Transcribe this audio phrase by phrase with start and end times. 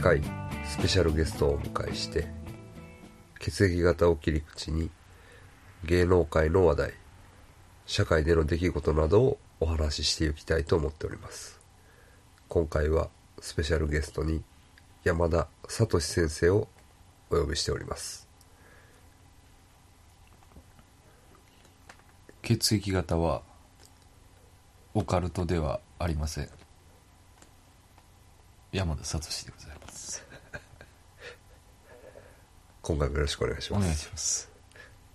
[0.00, 0.22] 回
[0.66, 2.26] スペシャルゲストをお迎えして
[3.38, 4.90] 血液型を切り口に
[5.84, 6.94] 芸能界の話題
[7.86, 11.60] 社会での出来事などをお話ししていきたいと思っております。
[12.48, 13.08] 今回は
[13.40, 14.42] スペシャルゲストに
[15.04, 16.68] 山田聡先生を
[17.30, 18.26] お呼びしております。
[22.42, 23.42] 血液型は
[24.94, 26.48] オカルトではありません。
[28.72, 29.69] 山田聡でございます。
[32.90, 33.82] 今回もよろしくお願いします。
[33.82, 34.50] お願いします。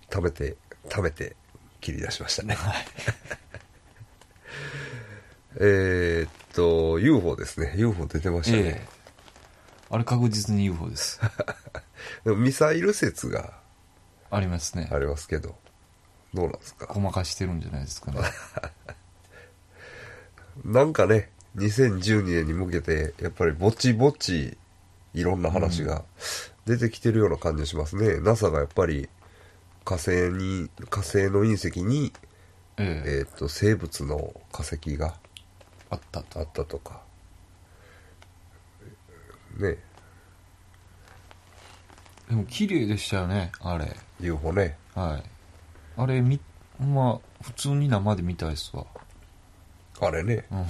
[0.09, 0.55] 食べて
[0.89, 1.35] 食べて
[1.81, 2.55] 切り出しましたね。
[2.55, 2.85] はい。
[5.59, 7.73] えーっと UFO ですね。
[7.75, 8.87] UFO 出てましたね、ええ。
[9.89, 11.19] あれ確実に UFO です。
[12.23, 13.59] でもミサイル説が
[14.31, 14.89] ありますね。
[14.91, 15.57] ありますけど
[16.33, 16.85] どうなんですか？
[16.87, 18.21] ごまかしてるんじゃないですかね。
[20.63, 24.57] なんかね2012年に向けてやっぱりぼちぼち
[25.13, 26.05] いろんな話が
[26.65, 29.07] 出てきてるような感じがしますね、NASA がやっぱり
[29.83, 32.11] 火星に火星の隕石に、
[32.77, 33.09] ええ。
[33.19, 35.15] えーっと生物の化石が
[35.89, 36.39] あったと。
[36.39, 37.01] あったとか。
[39.57, 39.77] ね。
[42.29, 43.95] でも綺麗でしたよねあれ。
[44.19, 44.77] UFO ね。
[44.95, 45.23] はい。
[45.97, 46.39] あれみ
[46.79, 48.85] まあ普通に生で見たいっすわ。
[50.01, 50.45] あれね。
[50.51, 50.65] うん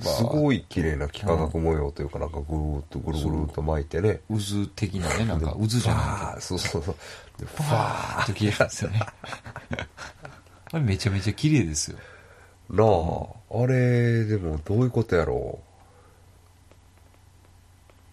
[0.00, 4.20] すごい綺麗な幾何学模様というかなんかぐるーっとぐるぐるっと巻いてね。
[4.28, 4.36] 渦
[4.74, 6.04] 的なねなんか渦じゃない。
[6.36, 6.94] あそうそうそう。
[7.38, 9.00] でフファーァっと綺麗なんですよね。
[10.72, 11.98] あれめちゃめちゃ綺麗ですよ。
[12.70, 15.60] ーなああれでもどういうことやろ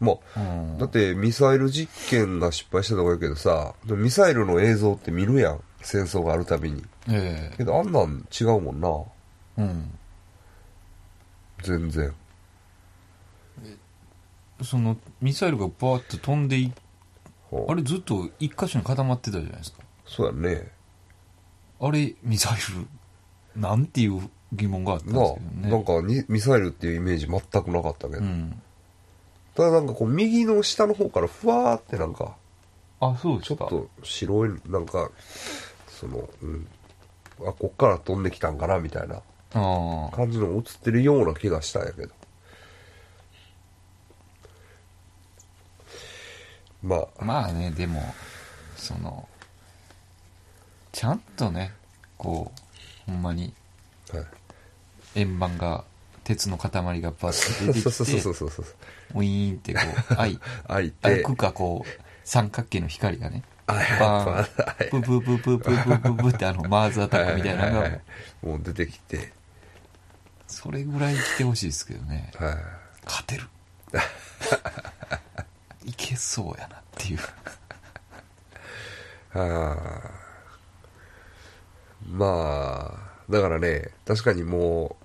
[0.01, 0.05] う。
[0.05, 0.43] まあう
[0.75, 0.77] ん。
[0.77, 5.61] だってミサイル実験が失敗したとか言うけどさミサイルの映像って見るやん。
[5.81, 6.83] 戦争があるたびに。
[7.09, 7.57] ええ。
[7.57, 8.89] けどあんなん違うもんな。
[9.57, 9.98] うん
[11.63, 12.13] 全然。
[14.61, 16.73] そのミサイルがバーッと飛んでい
[17.67, 19.79] あれずっと一箇所に固まってたじゃないですか。
[20.05, 20.71] そうやね。
[21.79, 22.57] あれミサイ
[23.55, 25.71] ルなんていう疑問があったんですけどね。
[25.71, 28.61] なんかにミサイルっていうイメージ全くなかったけど、うん。
[29.55, 32.35] ただなんかこう右の下の方からふわーってなんか
[32.99, 33.67] あそうですか。
[33.69, 35.09] ちょっと白いなんか
[35.87, 36.67] そのうん。
[37.41, 39.21] あこっから飛んできたんかなみたいな
[39.51, 42.13] 感じの映ってるような気がしたんやけど。
[46.83, 47.25] まあ。
[47.25, 48.01] まあねでも
[48.77, 49.27] その
[50.91, 51.73] ちゃんとね
[52.17, 52.51] こ
[53.07, 53.53] うほんまに
[54.11, 54.25] はい。
[55.15, 55.83] 円盤が
[56.23, 56.69] 鉄の塊
[57.01, 58.65] がバッと出てきてそうそうそう
[59.15, 59.79] ウィーンってこ
[60.11, 60.95] う 開開いて。
[61.01, 67.89] 開くかこう三角形の光がねはいバはいーンプープープープープープープープーってあのマーズアタックみたいなのが
[68.43, 69.31] もう出てきて
[70.49, 72.31] それぐらい来てほしいですけどね。
[72.37, 72.55] はい。
[73.05, 73.43] 勝てる。
[75.85, 77.19] いけそうやなっていう。
[79.31, 80.11] はあ
[82.11, 84.97] まあだからね確かにも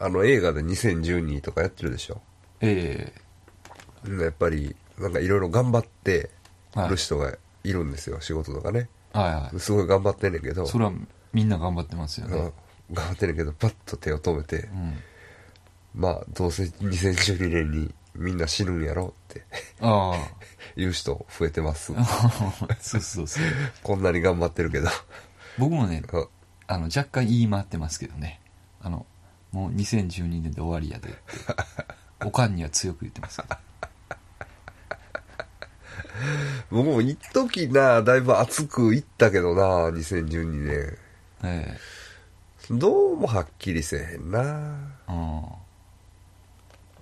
[0.00, 2.20] うあの映画で2012とかやってるでしょ。
[2.60, 3.12] え
[4.08, 6.30] やっぱりなんかいろいろ頑張って
[6.74, 6.88] はい。
[6.90, 7.34] る人が
[7.64, 8.88] いるんですよ、仕事とかね。
[9.14, 9.60] えはいはい。
[9.60, 10.66] すごい頑張ってんねんけど。
[10.66, 10.92] それは
[11.32, 12.32] みんな頑張ってますようん。
[12.32, 12.52] ね
[12.92, 14.98] 頑張ってんねんけどパッと手を止めて、うん。
[15.94, 19.44] まあどうせ2012年にみんな死ぬんやろって
[19.80, 20.12] あ
[20.76, 21.92] 言う人増えてます。
[21.96, 22.04] あ
[22.80, 23.44] そうそうそう。
[23.82, 24.88] こんなに頑張ってるけど。
[25.58, 26.26] 僕もねあ
[26.74, 28.40] あの若干言い回ってますけどね。
[28.80, 29.06] あの
[29.52, 31.18] もう2012年で終わりやでって
[32.24, 33.56] おかんには強く言ってますけど。
[36.70, 40.98] 僕も一時なだいぶ熱くいったけどな2012年。
[41.42, 41.78] え
[42.70, 44.92] どうもはっきりせえへんな。
[45.08, 45.42] えうん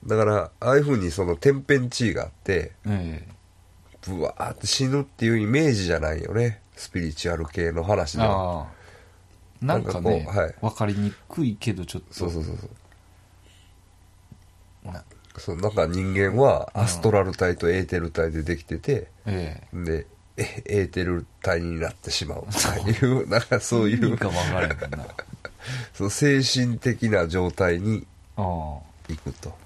[0.06, 3.29] だからああいう風にその天変地異があってええ。
[4.06, 6.62] ブワーって死ぬっていうイメージじゃないよね。
[6.76, 8.61] スピリチュアル系の話では。
[8.61, 8.67] ああ。
[9.61, 10.55] なんかねなんかこうはい。
[10.62, 12.15] 分かりにくいけどちょっと。
[12.15, 12.69] そうそうそうそ
[14.85, 14.93] う。
[14.93, 15.05] な。
[15.37, 20.06] そうなんか人間はアストラル体とエーテル体でできてて、えで
[20.37, 22.44] えエーテル体になってしまう
[22.82, 25.06] というなんかそうえいう意味か分からへんな
[25.94, 28.06] その精神的な状態に
[28.37, 28.82] あ行
[29.22, 29.56] くと。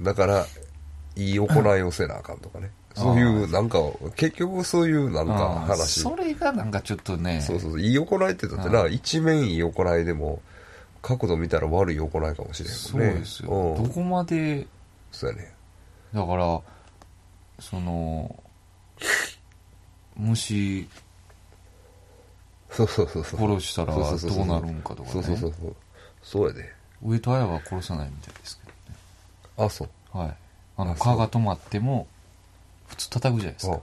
[0.00, 0.46] だから
[1.16, 2.70] いい行いをせなあかんとかね。
[2.94, 3.78] そういうなんか
[4.14, 6.00] 結局そういうなんか話。
[6.00, 7.40] それがなんかちょっとね。
[7.40, 7.80] そうそうそう。
[7.80, 10.40] いい行いってだってな一面いい行いでも
[11.02, 13.10] 角度見たら悪い行いかもしれんそもね。
[13.10, 13.84] うんですよ、うん。
[13.84, 14.66] どこまで
[15.10, 15.52] そうやね。
[16.14, 16.60] だから
[17.58, 18.34] その
[20.16, 20.88] 虫
[22.76, 23.40] そうそうそうそう。
[23.40, 25.10] 殺したらどうなるんかとかね。
[25.12, 25.76] そうそうそうそう。
[26.22, 26.72] そうやで。
[27.02, 28.72] 上戸彩は殺さないみたいですけ
[29.62, 29.88] あそう。
[30.12, 30.36] どねはい。
[30.76, 32.06] あの蚊が止まっても
[32.88, 33.74] 普通叩くじゃないですあ。
[33.74, 33.80] か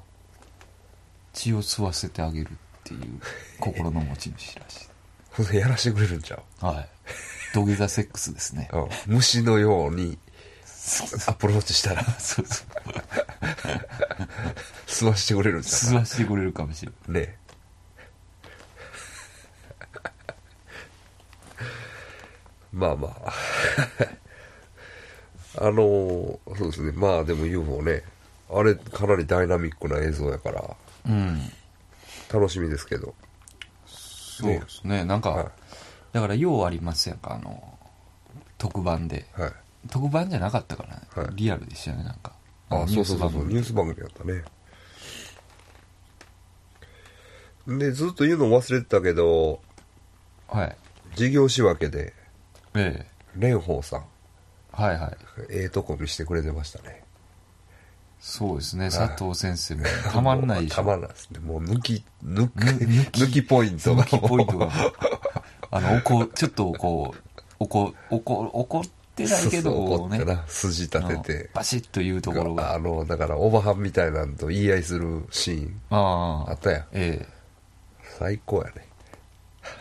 [1.33, 3.19] 血を吸わせてあげるっていう
[3.59, 4.89] 心の持ち主らし
[5.53, 5.55] い。
[5.55, 6.65] やらしてくれるんちゃう？
[6.65, 6.89] はい。
[7.53, 8.69] 土下座セックスですね。
[8.73, 8.79] う
[9.11, 10.17] ん虫のように
[11.27, 12.03] アプローチしたら。
[12.19, 12.67] そうそう。
[14.87, 17.23] 吸わしてくれるんちゃ吸わしてくれるかもしれない。
[17.23, 17.37] うね
[22.71, 23.33] まあまあ。
[25.59, 26.91] あのそうですね。
[26.93, 28.03] まあでも UFO ね。
[28.49, 30.75] あれかなりダイナミックな映像やから。
[31.07, 31.41] うん。
[32.31, 33.13] 楽しみですけど。
[33.85, 35.03] そうですね。
[35.03, 35.47] なんか、はい。
[36.13, 37.35] だからようありますやんか？
[37.35, 37.77] あの
[38.57, 39.25] 特番で。
[39.33, 39.51] はい。
[39.89, 41.27] 特番じゃなかったからね、はい。
[41.35, 42.33] リアルでしたよねなんか。
[42.69, 43.45] あのそうそうそうそう。
[43.45, 44.43] ニュースス番組やったね。
[47.67, 49.61] でずっと言うの忘れてたけど
[50.47, 50.77] はい。
[51.15, 52.13] 事業仕分けで
[52.75, 53.99] え蓮舫さん。
[53.99, 54.03] え
[54.81, 55.17] はいはい。
[55.49, 57.03] ええとこ見してくれてましたね。
[58.21, 58.85] そうですね。
[58.91, 60.75] 佐藤先生もたまんないでしょ。
[60.77, 61.39] たまんないですね。
[61.39, 64.69] もう抜き抜きぬ抜きポイントが抜きポイントが。
[65.71, 68.83] あの怒ちょっとこう怒怒怒っ
[69.15, 70.17] てないけど怒ね。
[70.17, 70.43] ってな。
[70.47, 71.49] 筋立てて。
[71.53, 72.75] バシッというところが。
[72.75, 75.81] あのだからおばはんみたいなんと言い合いするシーン。
[75.89, 76.51] ああ。
[76.51, 76.85] あったやん。
[76.91, 77.27] え
[78.19, 78.87] 最高やね。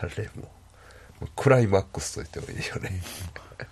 [0.01, 0.43] あれも。
[0.43, 0.60] う
[1.35, 3.01] クライマックスと言ってもいいよね。
[3.59, 3.67] え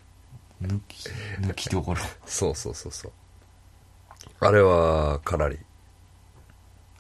[0.62, 1.10] 抜き
[1.40, 2.02] 抜きどころ。
[2.26, 3.12] そうそうそうそう。
[4.42, 5.58] あれはかなり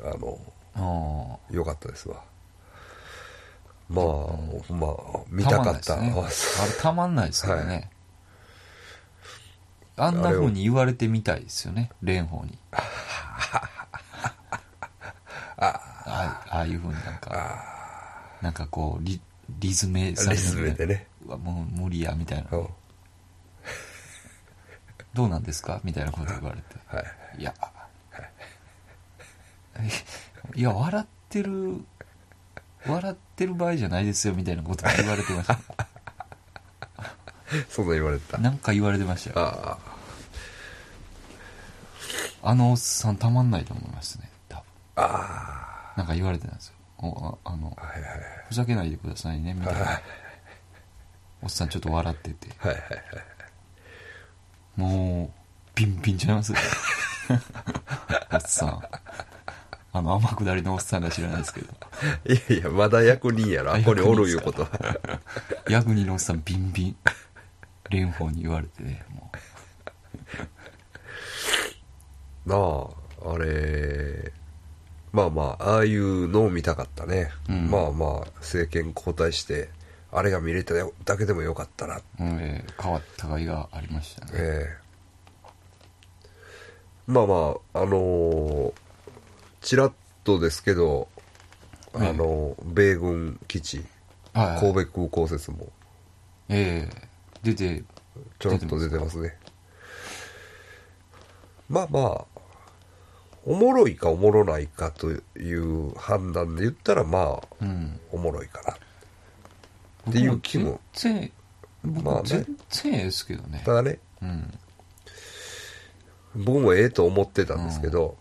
[0.01, 0.39] あの
[0.75, 2.23] あ良かったですわ。
[3.89, 4.05] まあ、
[4.71, 5.95] まあ見たかった。
[5.95, 6.13] たね。
[6.15, 6.31] あれ
[6.79, 7.89] たまんないですからね、
[9.97, 11.89] あんな風に言われてみたいですよね。
[12.01, 12.57] 蓮舫に。
[12.71, 12.83] あ
[15.57, 15.65] あ
[16.05, 16.59] あ。
[16.59, 17.77] あいう風になんか。
[18.41, 19.03] なんかこう
[19.59, 21.07] リリズメさリズムでね。
[21.25, 22.57] うわもう無理やみたいな。
[22.57, 22.67] うん。
[25.13, 25.79] どうなんですか？
[25.83, 26.75] みたいなこと言われて。
[26.87, 27.05] はい。
[27.41, 27.53] いや。
[30.55, 31.83] いや笑ってる
[32.85, 35.59] 笑ってる場合じゃないですよみたいなこと言われてました。
[37.69, 38.37] そんな言われてた。
[38.37, 39.47] なんか言われてましたよ。
[39.47, 39.77] あ
[42.43, 42.55] あ。
[42.55, 44.63] のおっさんたまんないと思いますね多分。
[44.95, 45.97] ああ。
[45.97, 48.11] なんか言われてたんですよおああのあはいはい。
[48.47, 49.83] ふざけないでくださいねみたいはい。
[49.85, 50.01] な
[51.41, 52.49] おっさんちょっと笑ってて。
[52.57, 53.01] はいはいはい。
[54.75, 56.57] もうピンピンちゃいますよ
[58.33, 58.81] おっさん。
[59.91, 61.67] あの天下りのおっさんが知らないですけど。
[62.25, 63.73] いやいやまだ役人やろ。
[63.73, 64.69] あここにおるいうことは。
[65.69, 66.95] ヤグニのおっさんビンビン。
[67.91, 69.31] 蓮舫に言われてねも
[72.45, 74.31] なああれ
[75.11, 77.69] まあまあああいうのを見たかったね、うん。
[77.69, 79.69] まあまあ政権交代して
[80.11, 80.73] あれが見れた
[81.05, 81.97] だけでもよかったな。
[81.97, 82.39] う、うん。
[82.39, 84.31] えー変わった甲斐がありましたね。
[84.35, 84.89] ええ。
[87.07, 88.73] まあまああのー
[89.61, 91.07] ちらっとですけど
[91.93, 93.83] あのー米軍基地
[94.33, 94.59] はいはい。
[94.59, 95.67] 神戸空港説も。
[96.49, 97.07] ええ。
[97.41, 97.83] 出て
[98.37, 99.35] ちょろっと出てますね。
[101.67, 102.38] まあまあ
[103.49, 105.19] おもろいかおもろないかとい
[105.55, 107.99] う判断で言ったらまあうん。
[108.11, 108.73] おもろいかな。
[110.11, 110.79] っていう気も。
[110.93, 111.31] 全然
[111.83, 112.21] 僕まあね。
[112.25, 113.63] 全然ええですけどね。
[113.65, 113.97] ただね。
[114.21, 114.59] うん。
[116.35, 118.17] 僕もええと思ってたんですけど、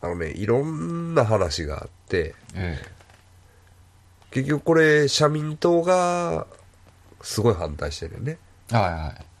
[0.00, 2.78] あのねいろんな話があってえ
[4.30, 6.46] 結局これ社民党が
[7.20, 8.38] すごい反対してるよね。
[8.72, 9.31] えはいはい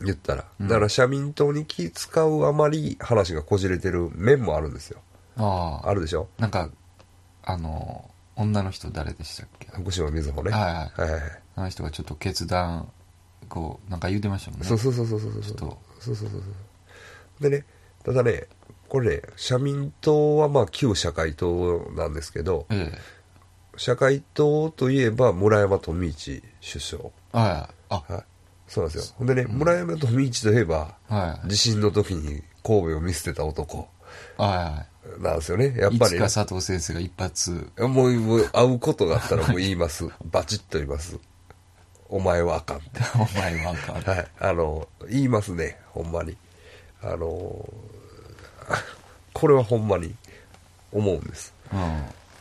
[0.00, 0.68] 言ったら、うん。
[0.68, 5.00] だから社民党に気使うあまり話がこじれてる面もあるんですよ。
[5.36, 5.88] ああ。
[5.88, 6.28] あるでしょ？
[6.38, 6.70] なんか
[7.42, 9.68] あの女の人誰でしたっけ？
[9.68, 10.50] 福島みずほね。
[10.50, 10.58] は
[10.96, 11.10] いはい。
[11.10, 11.22] はい
[11.56, 12.88] あの人がちょっと決断
[13.48, 14.66] こうなんか言うてましたもんね。
[14.66, 15.78] そうそうそうそうそうそうちょっと。
[16.00, 17.64] そうそうそうそうでね
[18.02, 18.48] ただね
[18.88, 22.98] これね社民党はまあ旧社会党なんですけどええ。
[23.76, 27.02] 社会党といえば村山富市首相。
[27.32, 27.74] はい。
[27.90, 28.24] あはい
[28.68, 29.14] そうなんですよ。
[29.18, 33.88] ほんでね、村山富市といえばはい地震の時に神戸を見捨てた男。
[34.38, 34.86] は
[35.18, 35.74] なんですよね。
[35.76, 36.16] やっいぱりね。
[36.16, 37.70] いつか佐藤先生が一発。
[37.78, 40.08] もうもう会うことがあったらもう言います。
[40.24, 41.18] バチッと言います。
[42.08, 43.00] お前はあかんって。
[43.14, 44.16] お前はあかん。
[44.16, 45.78] はい、あの言いますね。
[45.90, 46.36] ほんまに。
[47.02, 47.26] あの
[49.34, 50.14] これはほんまに
[50.90, 51.52] 思うんです。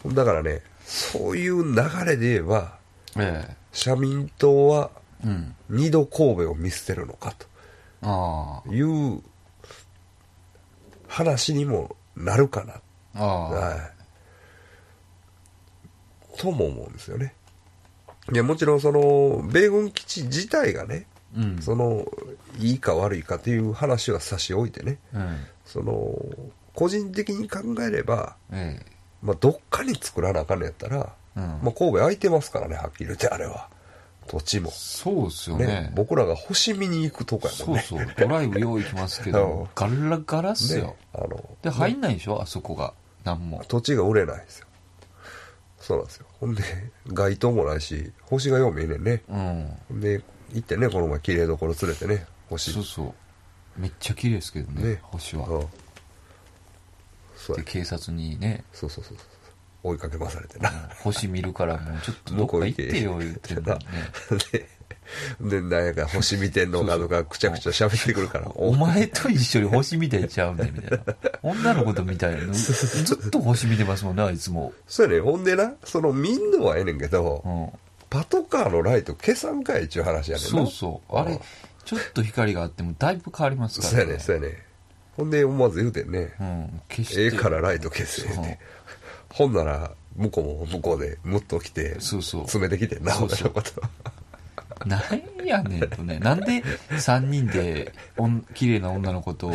[0.04, 0.16] うん。
[0.16, 1.76] だからねそういう流
[2.06, 2.78] れで言えば
[3.18, 3.56] え。
[3.72, 4.92] 社民党は
[5.70, 7.34] 二度神戸を見捨てるのか
[8.02, 9.22] あという
[11.08, 12.64] 話にもなるか
[13.14, 13.92] な、は
[16.36, 17.34] い、とも思うんですよね。
[18.32, 21.62] いや、もちろんその、米軍基地自体がね、うん。
[21.62, 22.06] その、
[22.60, 25.38] いいか悪いかっていう話は差し置いてね、うん。
[25.66, 26.16] その、
[26.74, 28.86] 個人的に考えれば、ええ。
[29.22, 31.44] まあ、どっかに作らなあかんのやったら、うん。
[31.44, 33.70] まあ、神戸空いてますからね、はっきり言って、あれは。
[34.28, 34.72] 土地も。
[34.72, 35.66] そうですよね。
[35.66, 37.84] ね僕らが星見に行くとこやもんね。
[37.88, 38.08] そうそう。
[38.18, 39.34] ドライブよう行きますけ うん。
[39.34, 40.86] どガラガラっすよ。
[40.86, 42.42] ね、あの、で入んないでしょ？
[42.42, 42.94] あそこが。
[43.24, 43.64] なんも。
[43.68, 44.68] 土地が売れないんですよ。
[45.80, 46.26] そうなんですよ。
[46.40, 46.64] ほんで、
[47.08, 49.22] 街灯もないし、星がよう見えねんね。
[49.90, 50.00] うん。
[50.00, 50.22] で、
[50.54, 52.72] 行ってね、この前綺麗どころ連れてね、星。
[52.72, 53.14] そうそう。
[53.78, 55.00] めっちゃ綺麗ですけどねね。
[55.04, 55.48] 星は。
[55.48, 55.68] うん。
[57.36, 57.64] そうや。
[57.64, 58.64] で警察にね。
[58.72, 59.28] そうそうそうそう。
[59.84, 60.72] 追いかけ回されてな。
[61.04, 64.68] 星見るからもうちょっとどっか行ってよ言ってんのにね
[65.42, 68.50] で、で、なんやか星見てんのかとか、くちゃくちゃ喋ってくるから。
[68.56, 75.20] お前と一緒に星見てちゃうねんみたいな女の子とみたいな ずっと星見てますもんねあいつもそうやね。
[75.20, 80.50] ほんでな、その見んのはええねんけど、うんパトカーのライト消さんかいっちゅう話やねんな。
[80.52, 81.40] そうそうあれ
[81.84, 84.64] ちょっと光があってもだいぶ変わりますからそうやね、そうやね。
[85.18, 86.32] ほんで、思わず言うてんね。
[86.40, 88.60] うん消してええからライト消せって。
[89.34, 94.88] ほんなら、向こうも向こうでムッと来て、そうそう詰めてきてんな、そうそう俺のこと。
[94.88, 96.20] なんやねんとね。
[96.20, 99.52] なんで3人で、おん綺麗な女の子と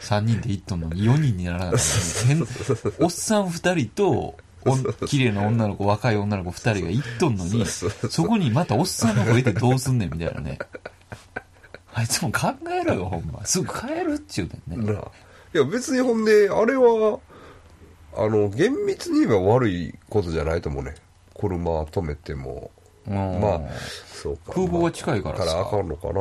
[0.00, 10.58] 3人で行っとんのに4人にならなかったのに変おっさん2人と、おん綺麗な女の子、若い女の子2人が行っとんのに、そこにまたおっさんが増えてどうすんねんみたいなね。
[11.94, 13.44] あいつも考えろよ、ほんま。
[13.46, 14.92] すぐ帰るっちゅうねんね。
[15.54, 17.18] いや、別にほんで、あれは、
[18.16, 20.94] あの、厳密に言えば悪いことじゃないと思うね。
[21.38, 22.70] 車止めても。
[23.06, 23.60] うんまあ、
[24.06, 24.52] そうか。
[24.52, 26.12] 空港が近いからさからあかんのかな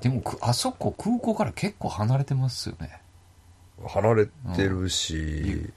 [0.00, 3.00] でもく、あそこ空港から結構離れてますよね。
[3.86, 5.70] 離れてるし、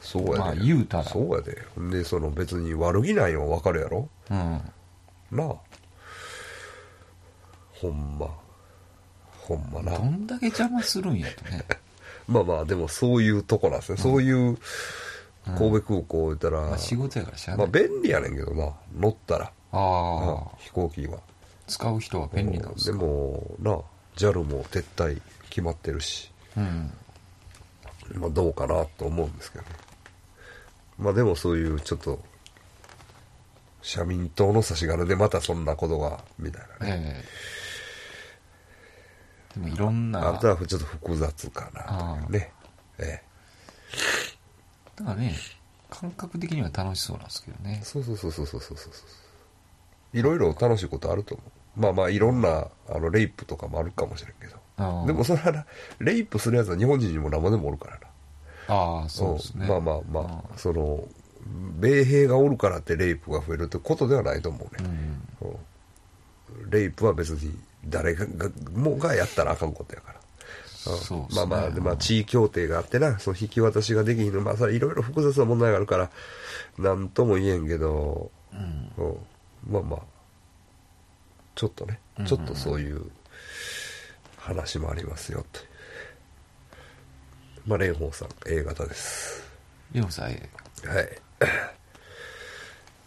[0.00, 0.38] そうやで。
[0.38, 1.56] まあ言うたらそうやで。
[1.90, 4.60] で、その別に悪気ないのはわかるやろうん。
[5.30, 5.54] なあ。
[7.80, 8.28] ほんま。
[9.38, 10.04] ほんまなど。
[10.04, 11.64] んだけ邪魔するんやとね。
[12.28, 13.98] まあまあ、でもそういうとこなんですね。
[13.98, 14.58] そういう
[15.44, 17.66] 神戸空港言ったら、まあ仕事やからしゃあまあ。
[17.66, 18.72] 便利やねんけどな。
[18.96, 19.44] 乗ったら。
[19.46, 21.18] ああ、飛行機は。
[21.66, 23.78] 使う人は便利なんですでかも、なあ、
[24.16, 26.92] JAL も撤退決まってるし、うん。
[28.14, 29.70] まあどうかなと思うんですけどね。
[30.98, 32.20] まあでもそういうちょっと、
[33.80, 37.02] 社民党の差し金でまたそんなことが、みたいなね。
[37.18, 37.61] ええ
[39.54, 42.52] でもいろんな、あとはちょっと複雑かなああというね。
[42.98, 43.22] え
[44.96, 45.34] だからね、
[45.90, 47.84] 感覚的には楽しそうなんですけどねえ。。
[47.84, 48.92] そうそうそうそうそうそうそう。
[50.18, 51.44] いろいろ楽しいことあると思
[51.76, 51.80] う。
[51.80, 55.06] まあまあいろんな、あの、レイプとかもあるかもしれんけど。
[55.06, 55.66] でもそれはな、
[56.00, 58.74] レイプするやつは日本人にも生でもおるからな。
[58.74, 59.66] ああ、そうですね。
[59.66, 61.04] んまあまあまあ、その、
[61.80, 64.88] 米兵がおるからってレイプが増えるってことではないと思ううね。
[64.88, 64.92] ん。
[65.42, 65.56] うん
[66.68, 70.18] レイプは別に誰ががもがやったらあかんことやから。
[70.18, 76.10] ねまあまあ、でまあ、地位協定があってな、その引き渡しができひんの、まあ、それいろいろ複雑な問題があるから、
[76.78, 78.92] なんとも言えんけど、うん。
[79.04, 79.16] うん、
[79.70, 80.00] まあまあ、
[81.54, 83.10] ちょっとね、ちょっとそういう
[84.36, 85.60] 話もありますよ、と。
[87.64, 89.44] まあ、蓮舫さん、A 型です。
[89.92, 90.48] でもさ、え
[90.84, 91.08] はい。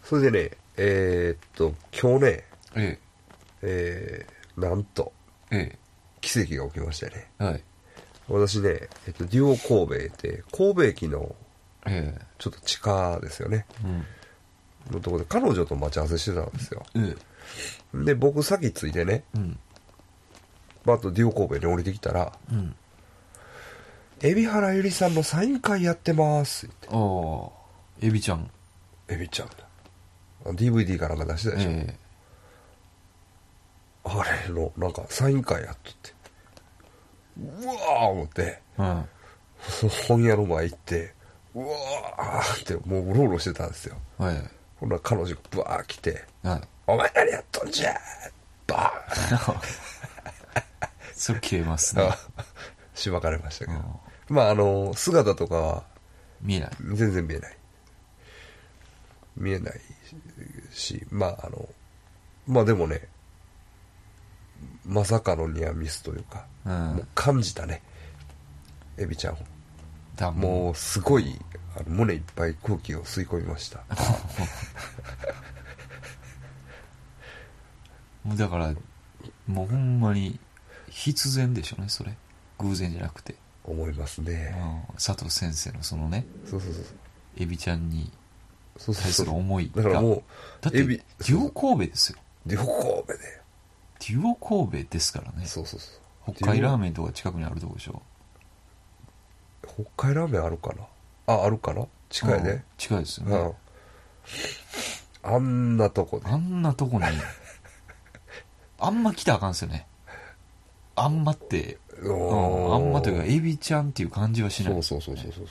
[0.02, 2.98] それでね、えーっと、今日ね、え、
[3.62, 5.12] えー、なんと、
[5.50, 5.78] え
[6.20, 7.30] 奇跡が起きましてね。
[7.40, 7.64] え、はい。
[8.28, 11.36] 私ね、えっと、デュオ神戸って、神戸駅の
[11.86, 13.64] ええ、ちょっと地下ですよね。
[13.84, 14.04] うん。
[14.92, 16.84] のところで彼女と待ち合わせしてたんですよ。
[16.94, 17.14] え
[17.94, 19.58] え、で、僕先着いてね、うん。
[20.84, 22.74] バッとデュオ神戸に降りてきたら、うん。
[24.22, 26.88] 海老原ゆりさんのサイン会やってますって。
[26.90, 27.50] ああ、
[28.00, 28.50] エビちゃん。
[29.08, 29.48] エビちゃん。
[30.54, 31.70] DVD かなんか出してたでしょ。
[31.70, 31.96] え
[34.06, 36.14] あれの、なんかサイン会やっとって。
[37.38, 39.08] うわー思って、え、うん。
[40.08, 41.12] 本屋の前行って、
[41.54, 43.96] うわーってもううろうろしてたんですよ。
[44.16, 44.36] はい。
[44.76, 46.60] ほんなら彼女がブワー来て、はい。
[46.86, 47.94] お前何やっとんじゃ
[48.66, 48.92] バ
[51.12, 52.16] それ消えますーンね。
[52.94, 54.00] しばかれましたけど。
[54.28, 55.84] まああの、姿とかは
[56.40, 56.70] 見えない。
[56.94, 57.56] 全然見えない。
[59.36, 59.80] 見えない
[60.72, 61.68] し、まああの、
[62.46, 63.08] まあでもね、
[64.86, 67.82] まさかのニアミスというか、うんもう感じたね。
[68.98, 69.38] エビちゃんを。
[70.16, 71.38] だもうすごい
[71.76, 73.84] あの胸いっぱい空気を吸い込みました。
[78.24, 78.74] もうだから、
[79.46, 80.40] もうほんまに
[80.88, 82.16] 必然でしょうね、それ。
[82.58, 83.36] 偶然じゃなくて。
[83.64, 84.56] 思いますうんね。
[84.94, 86.84] 佐藤先生のそのね、そうそうそう。
[87.36, 88.10] エビちゃんに
[88.78, 90.22] そうそうそう対する思いがだからもう
[90.60, 93.40] だってエビデュオ神戸ですよデュオ神戸で
[94.00, 95.46] デュオ神戸ですからね。
[95.46, 95.90] そうそうそ
[96.28, 96.34] う。
[96.34, 98.02] 北海ラーメンとか近くにあるとこでしょ。
[99.66, 101.34] 北海ラーメンあるかな？
[101.34, 101.86] ああるかな？
[102.08, 102.44] 近いうん。
[102.44, 103.36] ね近いですよね。
[103.36, 105.34] うん。
[105.34, 107.04] あんなとこであんなとこに
[108.78, 109.86] あんま来たらあかんすよね。
[110.94, 114.72] あんまって、うん、あんまというかエビちゃんっていう感じはしない。
[114.74, 115.46] そうそうそうそうそう。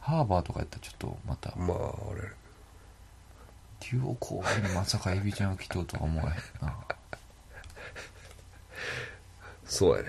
[0.00, 1.54] ハーバーとかやったらちょっとまた。
[1.56, 2.22] まああれ
[3.82, 6.36] デュオ神戸にまさかエビちゃんが来とうとは思わへん
[6.66, 6.76] な。
[9.64, 10.08] そうやね。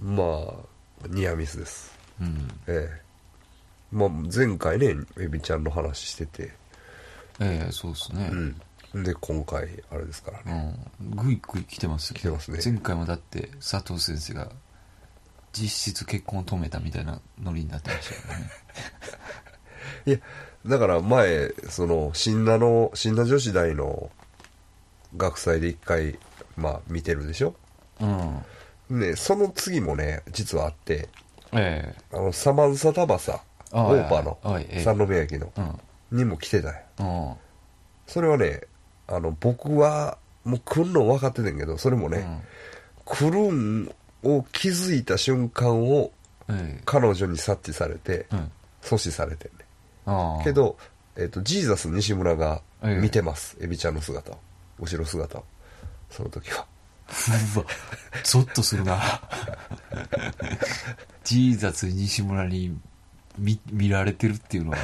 [0.00, 1.92] まあニアミスです。
[2.20, 2.48] うん。
[2.66, 3.02] ええ。
[3.92, 6.52] まあ前回ねエビちゃんの話してて。
[7.40, 8.30] ええそうですね。
[8.94, 9.02] うん。
[9.02, 10.74] で今回あれですからね。
[11.00, 11.10] うん。
[11.10, 12.16] ぐいぐい来てますよ。
[12.16, 12.58] 来てますね。
[12.64, 14.50] 前回もだって佐藤先生が
[15.52, 18.50] 実質結婚を止めたみたいなノリになってましたよね。
[20.06, 20.18] いや
[20.66, 24.10] だから前その新名の新名女子大の
[25.16, 26.18] 学祭で一回
[26.56, 27.54] まあ見てるでしょ？
[28.00, 28.06] う
[28.96, 29.00] ん。
[29.00, 31.08] ねその次もね実はあって
[31.52, 33.42] えあのサマンサタバサ
[33.72, 36.18] あオーパーのはい三宮駅のえうん。
[36.18, 36.80] にも来てたんや。
[37.00, 37.34] うん。
[38.06, 38.60] それはね
[39.08, 42.42] あの僕はもう来んの分かっててんけどそれもね、
[43.04, 46.12] 来るんを気づいた瞬間を
[46.48, 46.82] うんええ。
[46.84, 48.50] 彼女に察知されてうん。
[48.82, 49.61] 阻止されてんね
[50.44, 50.76] けど、
[51.16, 53.00] えっとジーザス西村がええ。
[53.00, 54.32] 見てます、エビちゃんの姿。
[54.32, 54.38] を
[54.80, 55.44] 後ろ姿を。
[56.10, 56.66] その時は。
[57.54, 57.66] うわ
[58.24, 59.00] ゾッとするな。
[61.24, 62.78] ジーザス西村に
[63.38, 64.78] 見見られてるっていうのは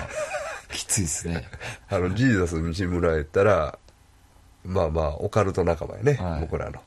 [0.71, 1.49] きついですね。
[1.89, 3.79] あのジーザス西村やったら
[4.65, 6.41] まあまあオカルト仲間やね、はい。
[6.43, 6.81] 僕らの。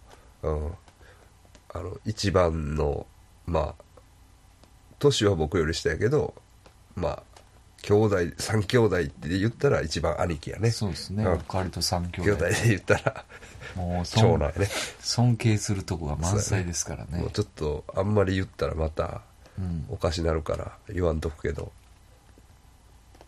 [0.44, 0.74] うん。
[1.74, 3.06] あの一番の
[3.46, 3.84] まあ
[5.00, 6.34] 年は僕より下やけど
[6.96, 7.24] まあ
[7.82, 10.72] 兄弟三兄弟って言ったら一番兄貴やね。
[10.72, 11.24] そうですね。
[11.24, 11.34] うん。
[11.34, 12.24] オカルト三兄弟。
[12.24, 13.26] 兄弟で言ったら
[13.76, 14.68] もう長尊男やね。
[15.00, 17.20] 尊敬するとこが満載ですからね。
[17.20, 19.22] もうちょっとあんまり言ったらまた
[19.58, 19.86] うん。
[19.90, 21.72] おかしなるから言わんとくけど。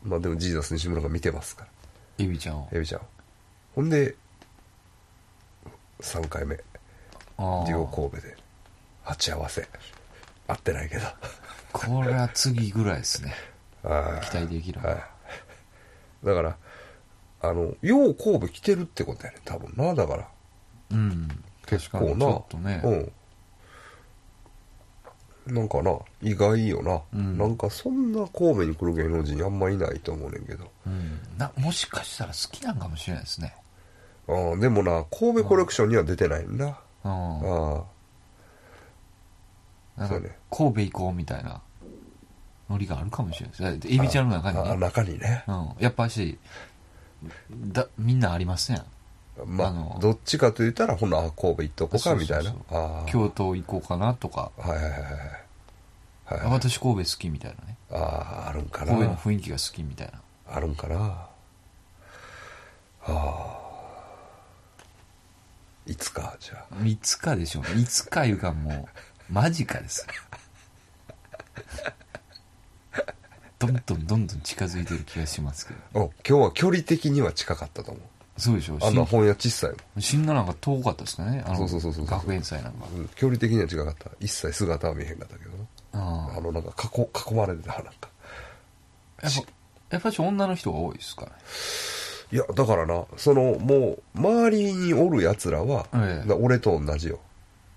[0.04, 2.26] まあでもジーザス西村が見てますから。
[2.26, 2.70] エビちゃんを。
[2.72, 3.02] エビちゃん
[3.76, 4.16] ほんで
[6.02, 6.56] 3回目。
[6.58, 8.38] デュオ神戸で。
[9.04, 9.68] 鉢合わせ。
[10.48, 11.04] 合ってないけど。
[11.72, 13.34] これは次ぐらいですね。
[13.34, 13.53] あ
[13.84, 15.04] 期待できるなはい。
[16.24, 16.58] だから
[17.41, 19.39] あのよう神戸来てるってことやね。
[19.43, 19.93] 多分な。
[19.93, 20.28] だから。
[20.91, 21.28] うん。
[21.65, 22.06] 結構な。
[22.06, 22.82] 確かにちょっとね。
[25.48, 25.56] うん。
[25.56, 26.00] なんかな。
[26.22, 27.38] 意外よな、うん。
[27.38, 30.72] なんかそんな神戸に来る芸能人あんまいないと思うねんけど。
[30.88, 31.19] うん。
[31.38, 33.54] なもしかしたら好きなんかもしれないですね。
[34.30, 37.12] ああでもな神戸コレクションには出てないんだ、うん。
[37.12, 37.84] あ。
[39.98, 40.38] なんかそうね。
[40.50, 41.62] 神戸行こうみたいな
[42.69, 43.93] ノリがあるかもしれないです。
[43.93, 44.78] エビちゃんの中にね。
[44.78, 45.43] 中にね。
[45.47, 46.38] うん、やっぱし
[47.52, 48.86] だみんなありますやん。
[49.45, 52.54] まああのどっちかと言ったらほなあ神戸行っとこうかみたいな。
[53.08, 54.52] 京都行こうかなとか。
[54.58, 55.02] はいはいはいはい
[56.26, 56.52] はい。
[56.52, 57.78] 私神戸好きみたいなね。
[57.91, 58.93] あああるんかな。
[58.93, 60.21] 神戸の雰囲気が好きみたいな。
[60.56, 60.97] あるんかな。
[60.97, 61.30] あ
[63.08, 63.63] あ
[65.86, 66.86] いつかじゃあ。
[66.86, 67.82] いつかでしょうね。
[67.82, 68.88] いつかいうかも
[69.30, 70.08] う間近です
[73.67, 76.02] どんどんどんどん近づいてる気がしますけど。
[76.02, 78.04] お今日は距離的には近かったと思う。
[78.38, 81.43] そうでしょあんな本屋小さいもん新がなんか遠かったですかね。
[81.45, 82.88] あのそうそうそうそう学園祭なんか。
[82.95, 84.10] うん距離的には近かった。
[84.19, 85.52] 一切姿は見えへんかったけど。
[85.93, 86.38] なあ。
[86.38, 87.91] あのなんか囲囲まれてたなんか。
[89.21, 89.41] やっぱ
[89.91, 91.32] やっぱし女の人が多いですかね。
[92.32, 96.34] いやだからなそのもう周りにおるやつらは、ええ。
[96.34, 97.19] 俺と同じよ。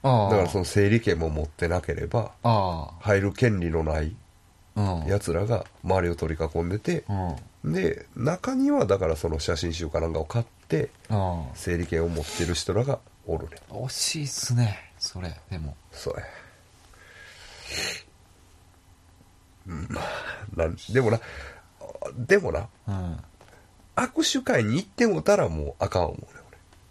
[0.02, 2.90] だからその整理券も持ってなければあ。
[3.00, 4.16] 入る権利のない
[5.06, 7.04] やつらが周りを取り囲んでて
[7.64, 7.72] うん。
[7.72, 15.74] で中にはだからその写真集かなんかを買ってあ整理券を持ってる人らがおるねあ惜しいっすねそれでも。
[15.92, 16.22] そうや。
[19.68, 19.88] うん
[20.92, 21.20] でもな
[22.16, 23.16] でもなうん。
[23.96, 26.26] 握手会に行ってもたらもうあかん思うね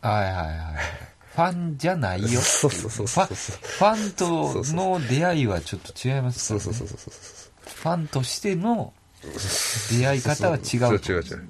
[0.02, 8.93] はいはいはいファンじゃないよ そうそうそうそうファファンとの出会いはちょっと違いますから、ね、そうそうそうそうそうファンとしての
[9.91, 11.21] 出会い方は違う違う。
[11.21, 11.47] 違う。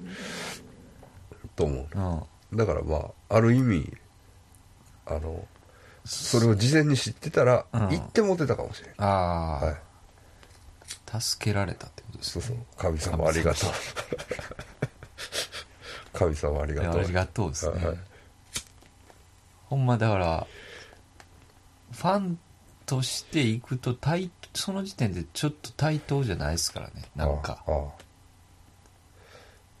[1.54, 1.88] と思う。
[2.52, 2.56] うん。
[2.56, 3.92] だからまあある意味
[5.06, 5.46] あの
[6.04, 7.80] それを事前に知ってたらうん。
[7.88, 9.76] 行ってもてたかもしれん、ああ、はい。
[11.20, 12.44] 助けられたってことですね。
[12.44, 12.66] そうそう。
[12.76, 13.70] 神様ありがとう。
[16.12, 16.94] 神様ありいがとう。
[16.96, 17.98] やありがとうですね、はいはい。
[19.68, 20.46] ほんまだから
[21.92, 22.38] ファン
[22.86, 27.04] として行くと対その時点でちょっと対等じゃないですからね。
[27.14, 27.62] なんか。
[27.66, 28.06] ああ。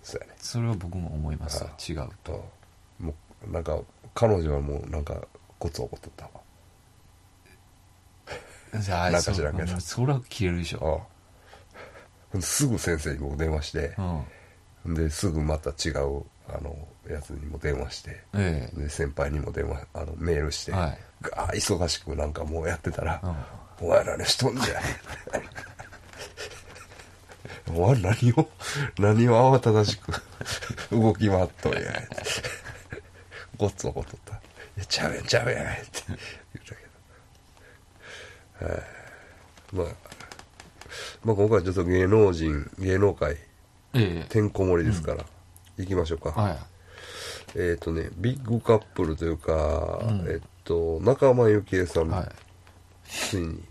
[0.02, 0.34] そうやね。
[0.38, 1.64] それは僕も思います。
[1.64, 2.48] あ違うと。
[2.98, 3.14] も
[3.46, 3.78] うなんか
[4.14, 5.20] 彼女はもうなんか
[5.58, 6.30] コツを怒っとったわ。
[8.80, 9.68] じゃあなんか知らんけど。
[9.68, 11.08] そうそれは切れるでしょ。
[12.34, 12.40] ああ。
[12.40, 13.94] すぐ先生に僕電話して。
[14.84, 14.94] う、ん。
[14.94, 16.76] ですぐまた違うあの
[17.08, 18.22] やつにも電話して。
[18.34, 20.98] えで先輩にも電話あのメールして、はい。
[21.58, 23.34] 忙しくなんかもうやってたらえ、うん
[23.80, 24.80] 「お前らねしとんじゃ。
[27.68, 28.48] お前何を
[28.98, 30.12] 何を慌ただしく
[30.90, 31.80] 動き回っとんや。
[33.58, 34.34] ごっつ怒っとった
[34.76, 35.76] 「いやちゃうやんちゃうやん」って。
[36.08, 36.18] 言っ
[36.64, 38.82] たけど、はい
[39.72, 39.86] まあ
[41.24, 43.32] まあ今回ちょっと芸能人芸能界
[43.94, 44.26] ええ。
[44.28, 45.24] てんこ盛りですから、
[45.78, 46.58] 行きましょうか、はい。
[47.56, 50.26] えっ、とねビッグカップルというか、うん。
[50.28, 52.45] えっと仲間由紀恵さん、はい
[53.08, 53.62] ついに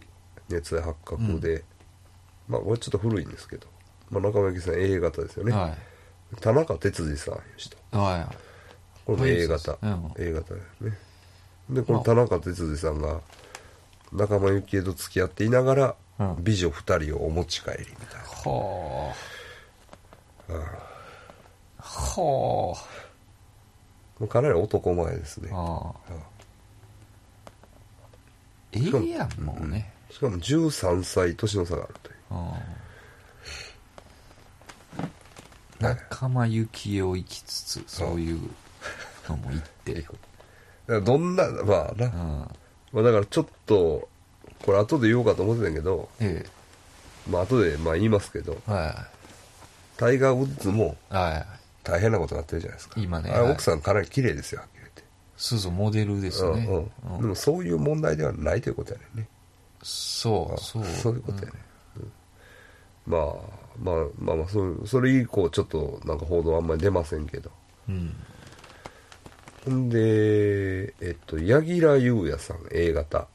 [0.50, 1.64] 熱愛発覚で、
[2.48, 3.68] まあこれちょっと古いんですけど、
[4.10, 5.76] まあ、仲間由紀恵さん A 型ですよね、は
[6.42, 7.80] 田中哲司さんいう人い。
[7.92, 8.32] は
[9.06, 10.12] これも A 型、うん。
[10.18, 10.98] A 型ですね。
[11.70, 13.22] でこの田中哲司さんが
[14.12, 16.36] 仲間由紀恵と付き合っていながら、うん。
[16.44, 18.26] 美女2人をお持ち帰りみたいな。
[18.26, 19.14] いは
[20.48, 22.76] あは
[24.20, 25.50] もうかなり男前ですね。
[25.52, 26.14] ああ。
[26.14, 26.35] あ
[28.76, 29.92] ええやんもうね。
[30.12, 32.16] しかも13歳年の差があるという。
[32.32, 32.86] ああ。
[35.80, 38.40] 仲間由紀恵を生きつつそういう
[39.28, 39.94] のも言って。
[39.94, 40.14] だか
[40.88, 42.50] らどんなまあな、うん。
[42.94, 44.08] まあ、だからちょっと
[44.66, 46.46] これ後で言おうかと思ってたんやけどえ
[47.30, 49.08] まあ後でまあ言いますけどえは
[49.98, 51.46] タイガー・ウッズもいはい。
[51.84, 52.94] 大変なことになってるじゃないですか。
[52.96, 53.52] あれ今ねはい。
[53.52, 54.62] 奥さんかなり綺麗ですよ
[55.38, 56.66] そうそうモデルですね。
[56.70, 57.16] うんうん。
[57.16, 57.22] うん。
[57.22, 59.28] でもそういう問題ではないということやねんね。
[59.84, 60.86] そうそう。
[60.86, 61.60] そういうことやね、
[61.98, 62.12] うん。
[63.12, 63.22] まあ
[63.80, 67.52] まあまあまあそそれ以降ちょっとなんか報道あんまり出ませんけど。
[67.90, 68.16] うん。
[69.66, 73.28] ほんでえっと柳楽優弥さん A 型。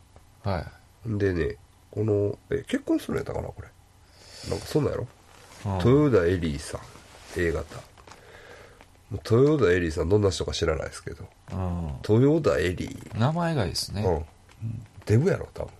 [0.42, 0.64] は
[1.08, 1.56] んでね
[1.90, 3.68] このえ結婚するんやったかなこれ。
[4.48, 5.06] なんかそんなんやろ？
[5.84, 6.80] 豊田エリーさん
[7.36, 7.76] A 型
[9.12, 11.24] 豊田エリーさんどんな人か知らないですけど。
[11.52, 11.94] うん。
[12.08, 14.02] 豊田エリー、名前がいいですね。
[14.02, 14.82] うん。
[15.06, 15.72] デブやろ多分。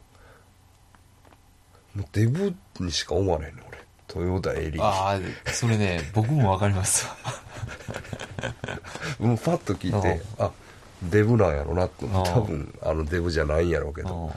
[1.95, 3.79] もうデブにしか思われへんねん俺
[4.27, 4.83] 豊田エリー。
[4.83, 5.21] ああ
[5.53, 7.07] それね 僕もわかります。
[9.21, 10.51] もうパッと聞いてあ
[11.03, 12.07] デブなんやろなって。
[12.07, 12.11] ん。
[12.11, 14.33] 多分あのデブじゃないんやろうけど。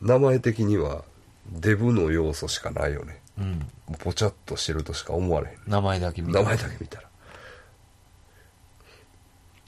[0.00, 1.02] う名前的には
[1.50, 3.20] デブの要素しかないよね。
[3.38, 3.42] ん。
[3.42, 3.66] うん
[3.98, 5.56] ぽちゃっとしてるとしか思われへん。
[5.66, 7.05] 名前だけ見名前だけ見たら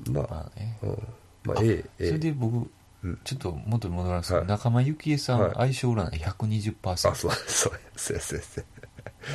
[0.06, 0.78] まあ、まあね。
[0.82, 1.08] うん。
[1.44, 2.70] まああ A それで A 僕
[3.02, 3.18] うん。
[3.24, 4.48] ちょっと元に戻りますけど、はい。
[4.48, 5.52] 仲間由紀恵さん、はい。
[5.54, 8.44] 相性占い120%あそうそうそうやそうやそうや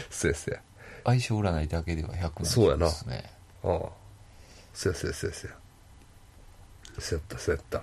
[0.09, 0.53] そうやそう。
[0.53, 0.61] や
[1.05, 2.87] 相性占いだけでは120%そうやな。
[2.87, 2.91] ああ。
[4.73, 5.51] そうやそうやそうやそう。
[5.51, 5.57] や
[6.99, 7.77] そうやったそうやった。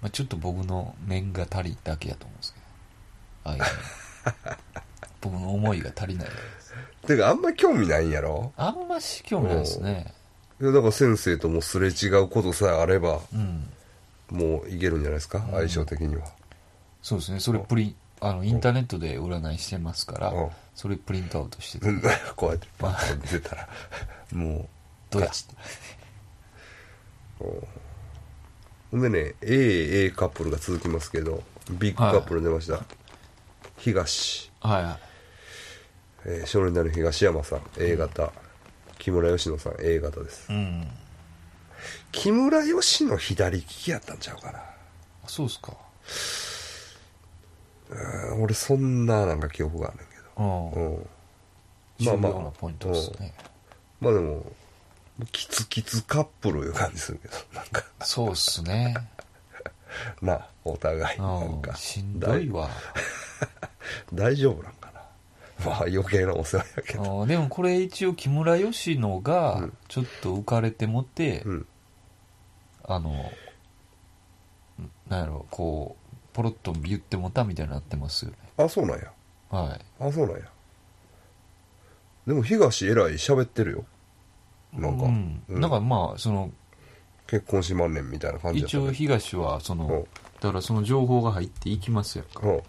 [0.00, 2.64] まあ、ちょっと僕の念が足りんだけやと思うんですけど。
[3.44, 3.66] ああいうの
[5.20, 6.74] 僕の思いが足りないです。
[7.06, 8.52] てかあんまり興味ないんやろ？
[8.56, 10.12] あんまし興味ないですね
[10.60, 13.68] いやだから先生ともすれ違うことさえあればうん。
[14.30, 15.38] もういけるんじゃないですか？
[15.38, 15.50] ん。
[15.50, 16.22] 相性的には、
[17.02, 17.40] そうですね。
[17.40, 20.48] それプリンあのインターネットで占いしてますからうん。
[20.74, 21.88] それプリントアウトしてて。
[21.88, 22.02] う ん
[22.36, 23.68] こうやってパッと出たら
[24.32, 24.68] も
[25.10, 25.44] どうやガチ
[27.40, 27.68] ッうん。
[28.92, 32.84] ほんでね AA カップルが続きますけどビッグカップル出ました、
[33.78, 34.98] 東、はいはい。
[36.26, 38.32] えー、少年団の東山さん A 型、
[39.04, 40.46] 木村佳乃さん A 型です。
[40.50, 40.86] うん。
[42.10, 44.62] 木村佳乃左利きやったんちゃうかな。
[45.26, 45.74] そうっすか。
[47.90, 51.06] うん俺そんななんか記憶があるんだけうんど、
[52.00, 52.52] うん、重まあまあ。
[52.58, 53.34] ポイントですね。
[54.00, 54.42] まあでも
[55.32, 57.84] キツキツカップルいう感じするけどなんか。
[58.00, 58.96] そうっすね。
[60.22, 62.70] なお互いなんうんかしんどいわ。
[64.14, 64.83] 大 大丈夫なんか。
[64.83, 64.83] な
[65.64, 67.20] まあ余計なお世話やけど。
[67.22, 69.72] うんでもこれ一応木村佳乃うがん。
[69.88, 71.66] ちょっと浮かれてもって、うん。
[72.84, 73.30] あの
[75.08, 78.36] なんやろこうポロッと言ってもたみたいになってますよね。
[78.56, 79.12] あそうなんや。
[79.50, 79.80] はい。
[80.00, 80.42] あそうなんや。
[82.26, 83.84] でも東えらい喋ってるよ。
[84.72, 85.42] なんか、うん。
[85.48, 85.60] うん。
[85.60, 86.50] なんかまあその
[87.26, 89.92] 結婚しまんねんみたいな感じだった一応ね東はその、う。
[90.00, 90.04] ん
[90.40, 92.40] だからその情報が入っていきますやんか。
[92.46, 92.52] う。
[92.52, 92.62] ん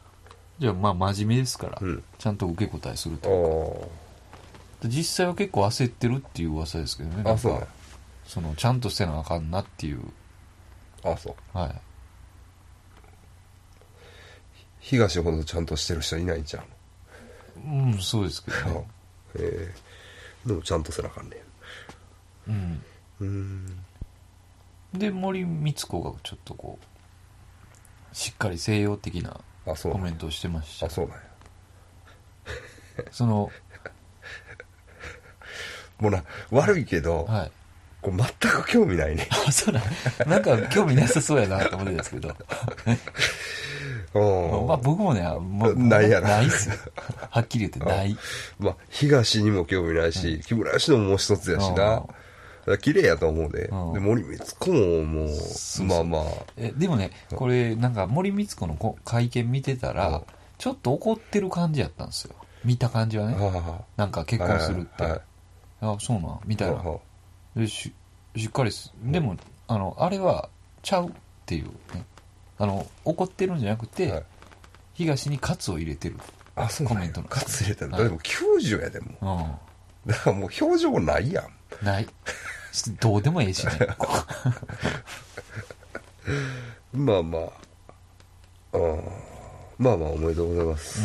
[0.59, 2.03] じゃあまあ真面目ですから、うん。
[2.17, 3.89] ちゃんと受け答えするあと
[4.83, 7.67] で実際は結構焦ってるっていう噂ですけどねああそう
[8.25, 9.99] そのちゃんとせなあかんなっていう。
[11.03, 11.57] あそう。
[11.57, 11.75] はい。
[14.79, 16.63] 東ほどちゃんとしてる人いないんちゃう
[17.67, 18.85] うんそうですけどの、ね
[19.35, 19.73] え。
[20.45, 21.37] ーでもちゃんとせなあかんね
[22.47, 22.83] んうん。
[23.19, 23.85] うん。
[24.93, 30.87] で森光子がちょっとこうしっかり西洋的なあそコメントをしてました。
[30.87, 31.23] あそうなんや。
[33.11, 33.51] その
[35.99, 37.51] もうな悪いけど、はい。
[38.01, 39.27] こう全く興味ないね。
[39.47, 42.35] あそうなんなんか興味なさそうやなと思ってたんですけど。
[44.13, 44.67] うん。
[44.67, 46.75] まあ僕もねもうないやろないっすよ。
[47.29, 48.15] はっきり言ってない。
[48.59, 52.03] まあ、東にも興味ないし、木村佳乃ももう一つやしな。
[52.81, 53.65] 綺麗やと思うで。
[53.65, 53.93] うん。
[53.93, 56.23] で、森光子ももう、そうまあまあ、
[56.57, 59.95] えでもねこれなんか森光子のこ会見見てたうん。
[59.95, 60.23] ら
[60.57, 62.35] ちょっと怒ってる感じやったんですよ。
[62.63, 63.35] 見た感じはね。
[63.35, 65.21] はなんか結婚するって、はいはい
[65.81, 66.39] あそうなん？
[66.45, 66.99] みたいなは
[67.55, 67.93] でし
[68.35, 69.35] しっかりすでも
[69.67, 70.49] あのあれは
[70.81, 71.11] ちゃうっ
[71.45, 72.05] ていうね。
[72.57, 74.23] あの怒ってるんじゃなくて、はい。
[74.93, 76.15] 東に喝を入れてる。
[76.55, 76.99] あ、そうなんや。
[76.99, 77.27] コメントの。
[77.27, 78.03] カツ入れたら、はい。
[78.05, 79.59] でも90やでも
[80.05, 80.09] う。
[80.09, 80.11] う。
[80.11, 81.45] だからもう表情ないやん。
[81.45, 81.85] ん。
[81.85, 82.07] ない
[82.99, 83.71] どうでもええしね。
[86.93, 89.03] まあまあ、うん。
[89.77, 90.99] まあまあおめでとうございます。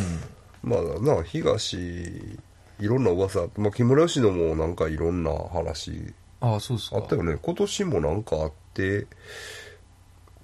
[0.63, 6.15] まあな、東、いろんな噂まあ木村佳乃もなんかいろんな話。
[6.41, 6.97] ああそうですか。
[6.97, 7.37] あったよね。
[7.41, 9.07] 今年もなんかあって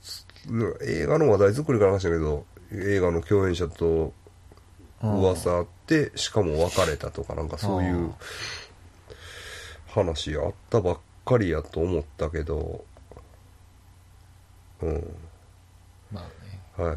[0.02, 0.26] す
[0.82, 4.12] 映画の話題作りから話したけど映画の共演者と
[5.02, 8.12] 噂あってしかも別れたとかなんかそういう
[9.88, 12.84] 話あったばっかりやと思ったけど
[14.80, 15.16] うん。
[16.12, 16.24] まあ
[16.82, 16.88] ね。
[16.88, 16.96] はい。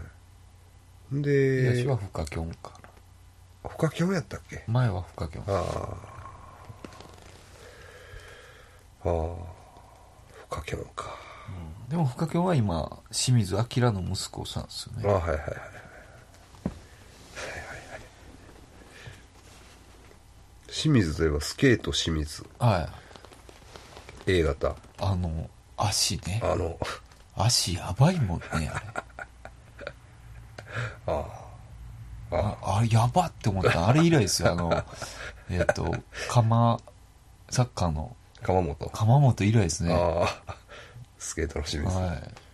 [1.09, 1.23] 東
[1.83, 2.71] ではフカキョンか
[3.63, 3.69] な。
[3.69, 4.63] 深キョンやったっけ？
[4.67, 5.59] 前はフカキョンあ
[9.03, 9.35] あああ
[10.49, 11.15] 深キョンか。
[11.89, 15.09] でもフカキョンは今清水明の息子さんですよね。
[15.09, 15.39] あはいはいはい。
[15.39, 15.57] はいはいは
[17.97, 18.01] い。
[20.67, 22.45] 清水といえばスケート清水。
[22.59, 23.08] はい
[24.29, 24.75] A 型。
[24.99, 26.41] あの足ね。
[26.43, 26.77] あの。
[27.35, 28.71] 足やばいもんねあれ。
[31.07, 31.25] あ
[32.31, 32.77] あ。
[32.77, 33.87] あれやばって思った。
[33.87, 34.51] あれ以来ですよ。
[34.51, 34.83] あの
[35.49, 35.95] えっ、と
[36.29, 36.79] 釜
[37.49, 38.15] サッカーの。
[38.43, 38.89] 鎌本。
[38.89, 39.93] 鎌本以来ですね。
[39.93, 40.51] はあ。
[40.51, 40.55] あ
[41.17, 41.99] スケートの清水、い。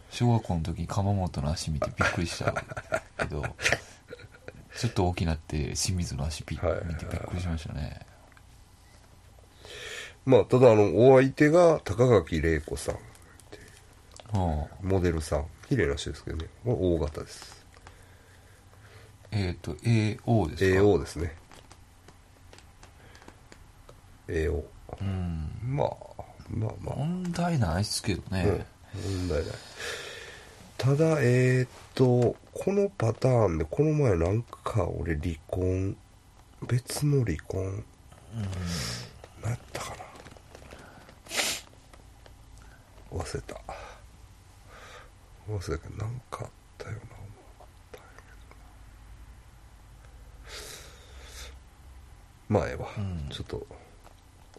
[0.10, 2.52] 小学校の時に鎌本の足見てびっくりした
[3.18, 3.44] けど
[4.76, 8.00] ちょっと大きなって清水の足ピはい見てびっくりしましたね
[10.26, 12.96] まあただあのお相手が高垣玲子さん。
[14.34, 16.48] うんモデルさん綺麗な人ですけどね。
[16.64, 17.66] これ大型です。
[19.32, 21.36] えっ、と AO ですか？AO ですね。
[24.28, 24.64] AO
[25.02, 25.50] うん。
[25.64, 25.88] まあ
[26.50, 26.96] まあまあ。
[26.96, 29.56] 問題ないっすけどね、うん、問題ない。
[30.78, 35.96] ただえー、っとこのパターンでこの前なんか俺離婚
[36.68, 37.84] 別の離婚
[39.42, 40.05] 何やったかな
[43.16, 43.62] 忘れた。
[45.50, 45.84] 忘れた。
[45.84, 46.98] けどなんかあったよな。
[46.98, 48.24] 思ったんやけ
[52.50, 53.30] どなまあええわ、うん。
[53.30, 53.66] ちょっと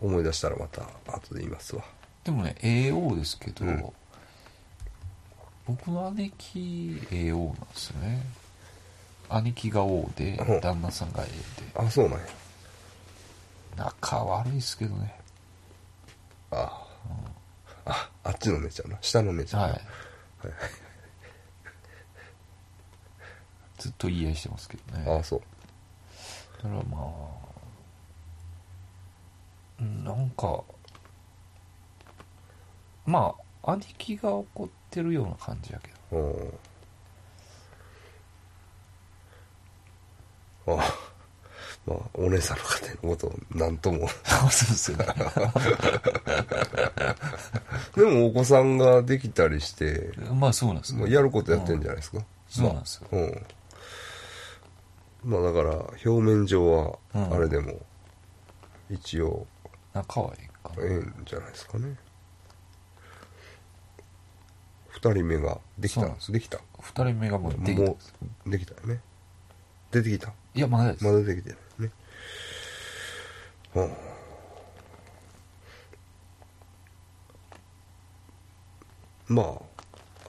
[0.01, 1.85] 思い出したらまた後で言いますわ。
[2.25, 3.85] でもね AO ですけど、うん。
[5.67, 8.25] 僕の姉貴 AO なんですよね。
[9.29, 10.61] 兄貴が O でうん。
[10.61, 11.33] 旦那さんが A で。
[11.75, 12.27] あそうなんや。
[13.77, 15.15] 仲悪いっすけどね。
[16.51, 17.36] ああ、あ
[18.27, 18.99] あっちの姉ちゃんな。
[19.01, 19.67] 下の姉ちゃんな。
[19.69, 19.81] はい。
[23.79, 25.05] ずっと言い合いしてますけどね。
[25.09, 25.41] ああそう。
[26.63, 27.03] だからまあ
[29.81, 30.65] うんなんか
[33.05, 36.19] まあ兄貴が怒ってるような感じやけど。
[40.67, 40.73] う。
[40.73, 41.16] んああ
[41.87, 44.09] まあお姉さんの家庭のことなんとも。
[44.09, 45.07] そうですよね。
[47.97, 52.19] でもお子さんができたりしてまあそうなんですまあやることやってんじゃないですか、
[52.49, 53.07] そうなんですよ。
[53.13, 53.47] まあうん。
[55.25, 57.31] まあだから表面上うん。
[57.31, 57.81] はあれでも
[58.91, 59.47] 一応
[59.95, 60.85] 仲はいいかな。
[60.85, 61.97] ええんじゃないですかね。
[64.89, 66.33] 二人目ができたです。
[66.33, 66.59] できた。
[66.81, 67.97] 二人目がもうできたも
[68.47, 69.01] うできたよね。
[69.91, 70.33] 出てきた。
[70.55, 71.59] いやまだです、まだできてない。
[71.59, 71.66] ね
[73.77, 73.81] う
[79.33, 79.37] ん。
[79.37, 79.43] ま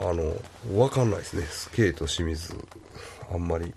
[0.00, 0.32] あの
[0.66, 1.44] 分かんないですね。
[1.44, 2.56] スケート清水
[3.32, 3.72] あんまり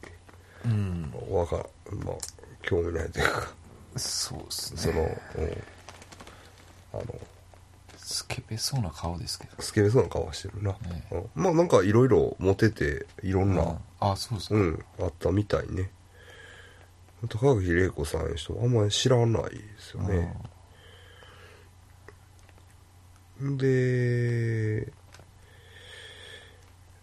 [0.66, 1.14] うん。
[1.30, 2.16] わかまあ
[2.62, 3.52] 興味ないというか。
[3.98, 4.82] そうですね。
[4.82, 5.10] その、うん。
[6.94, 7.06] あの。
[7.98, 9.52] スケベそうな顔ですけど。
[9.62, 10.78] スケベそうな顔はしてるな、ね
[11.12, 11.30] うん。
[11.36, 13.78] まあなんかいろいろモテていろんな、うん。
[14.00, 15.90] あそうですか、うん、あったみたいね
[17.28, 20.34] 高垣玲子さんいう人あんまり知らないですよね、
[23.40, 24.92] で、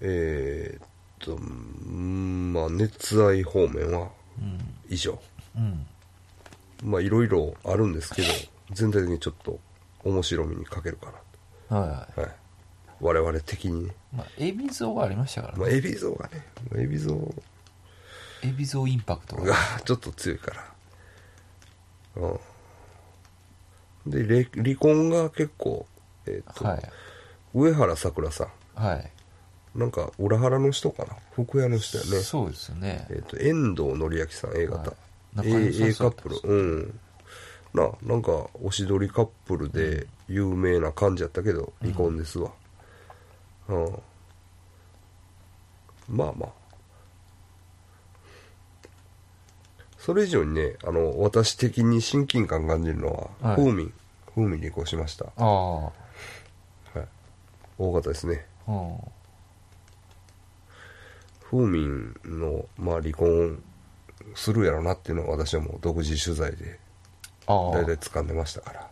[0.00, 5.20] えーっと、うんまあ、熱愛方面はうん以上。
[5.56, 5.86] うん
[6.84, 8.28] まあ、いろいろあるんですけど、
[8.72, 9.58] 全体的にちょっと
[10.04, 11.12] 面白みに欠けるか
[11.68, 12.22] はいはな。
[12.22, 12.30] はい。
[13.00, 13.90] 我々的にね。
[13.90, 17.14] いまあエビゾウがありましたからまあ、ねエビがね、エビゾ
[18.44, 20.64] ウエビゾウインパクトがが ちょっと強いから。
[22.16, 22.26] う
[24.08, 24.10] ん。
[24.10, 25.86] で、れ離婚が結構、
[26.26, 26.82] えーっと、はい
[27.54, 29.10] 上原さくらさはい
[29.76, 29.80] ん。
[29.80, 31.16] なんか、裏原の人かな？
[31.32, 32.20] 福屋の人やね。
[32.20, 34.90] そうですよねえっ、と、遠藤紀明さん、A 型。
[34.90, 34.98] はい
[35.44, 36.40] A, A カップル。
[36.42, 37.00] うん。
[37.74, 42.50] な、なんか、おしどりカップルで有名な感じやったけど、離婚ですわ。
[43.68, 44.02] うん。
[46.08, 46.57] まあまあ。
[50.08, 53.56] それ以上にね、あの、私的に親近感感じるのは、はい。
[53.56, 53.92] 風味。
[54.34, 55.26] 風味離婚しました。
[55.26, 55.82] ああ。
[55.82, 55.90] は
[56.96, 57.04] い。
[57.76, 58.46] 大型ですね。
[58.66, 58.96] うん
[61.50, 63.62] 風民の、まあ、離婚
[64.34, 66.78] するやろなっていうのは私はもう独自取材で
[67.46, 68.90] あ大体あ掴んでましたか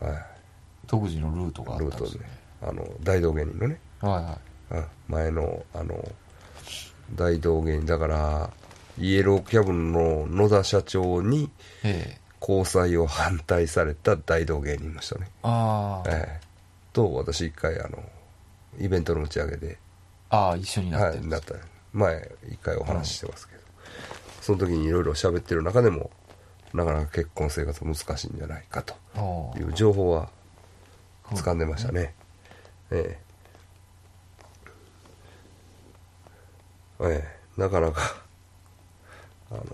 [0.00, 0.24] ら、はい、
[0.86, 4.38] 独自のルートがあルートでったんですねあの大道芸人のね、は
[4.70, 4.82] いはい。
[4.82, 4.86] うん。
[5.08, 6.08] 前のあの
[7.16, 8.50] 大道芸人だから
[8.98, 11.50] イエローキャブの野田社長に
[11.82, 12.20] ええ。
[12.40, 16.46] 交際を反対された大道芸人の人ね、ああ、ええ。
[16.92, 18.02] と私一回あの
[18.78, 19.78] イベントの打ち上げで。
[20.28, 21.16] ああ一緒になって。
[21.16, 21.54] る、はい、なった。
[21.92, 23.60] 前一回お話ししてますけど、
[24.42, 26.10] その時にいろいろ喋ってる中でも
[26.72, 28.94] なかなか結婚生活難しいんじゃないかと。
[29.56, 30.28] いう情報は
[31.30, 32.14] 掴んでましたね、
[32.90, 33.18] え
[37.00, 37.04] え。
[37.06, 37.24] え
[37.56, 37.60] え。
[37.60, 38.23] なかなか
[39.50, 39.64] あの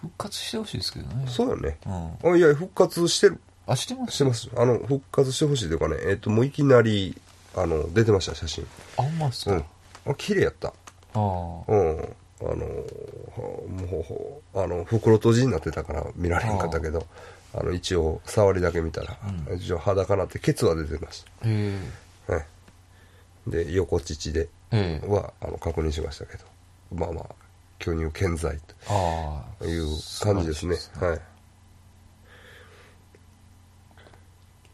[0.00, 1.26] 復活してほしいですけどね。
[1.28, 1.78] そうよね。
[1.86, 1.88] う
[2.28, 2.32] ん。
[2.32, 3.40] あいや復活してる。
[3.66, 4.12] あしてます？
[4.14, 4.48] してます。
[4.56, 7.16] あの復活してほしいというかねえっ、ともういきなり
[7.54, 8.66] あの出てました写真。
[8.98, 9.64] あほんまですか、うん。
[10.10, 10.68] あ綺麗やった。
[10.68, 10.72] あ
[11.14, 11.18] あ。
[11.18, 12.56] うん、あのは
[13.68, 17.06] もうあの袋閉じになってたから見られへんかったけど
[17.54, 19.16] あの一応触りだけ見たら、
[19.48, 19.56] うん。
[19.56, 21.78] 一応裸なってケツは出てましへ
[22.26, 22.46] た、ね、
[23.46, 25.08] で横乳でえええ。
[25.08, 26.44] はあの確認しましたけど
[26.94, 27.26] まあまあ
[27.78, 28.58] 巨乳健在
[29.58, 29.86] という
[30.20, 30.76] 感じですね。
[30.76, 31.20] 素晴らしいはい。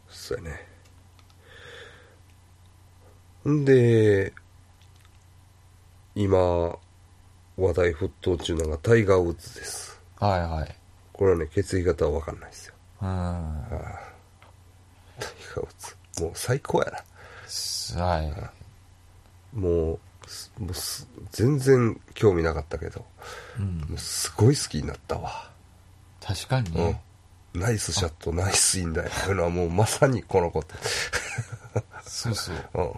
[0.09, 0.67] そうやね。
[3.47, 4.33] んで
[6.13, 6.37] 今
[7.57, 9.99] 話題沸騰中なのがタイガー・ウッズです。
[10.19, 10.75] はいはい。
[11.13, 12.75] これはね血液型は分かんないですよ。
[13.01, 13.07] うん。
[13.07, 13.15] タ
[15.25, 15.67] イガー・ウッ
[16.13, 16.99] ズもう最高やな。
[17.47, 18.31] すはい。
[19.57, 19.99] もうす
[20.59, 23.05] もうす全然興味なかったけど
[23.59, 23.77] うん。
[23.89, 25.49] もうすごい好きになったわ。
[26.21, 27.01] 確かにね、
[27.53, 29.09] うん、ナイスシャットナイスインだよ。
[29.25, 30.75] というのはもうまさにこのこと、
[32.03, 32.55] そうそう。
[32.75, 32.93] うん、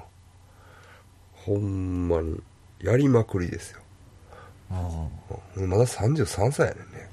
[1.34, 2.42] ほんまに
[2.80, 3.82] やりまくりですよ、
[5.58, 7.10] うんうん、まだ33歳やねんね。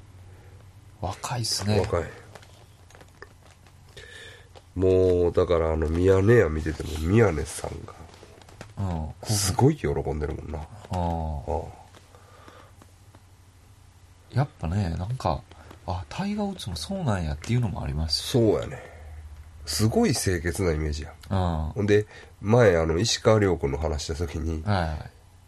[1.00, 1.80] 若いっすね。
[1.80, 2.04] 若い。
[4.74, 7.97] もうだからあの宮根屋見てても宮根さんがうん
[9.24, 11.60] すごい喜んでるもんな、ああ
[14.34, 15.40] あやっぱねなんか
[15.86, 18.30] あタイガー・ウッズもそうなんやっていうのもありますし。
[18.32, 18.82] そうやね。
[19.66, 21.12] すごい清潔なイメージや
[21.74, 22.06] ほんで
[22.40, 24.98] 前あの石川遼君の話した時にいは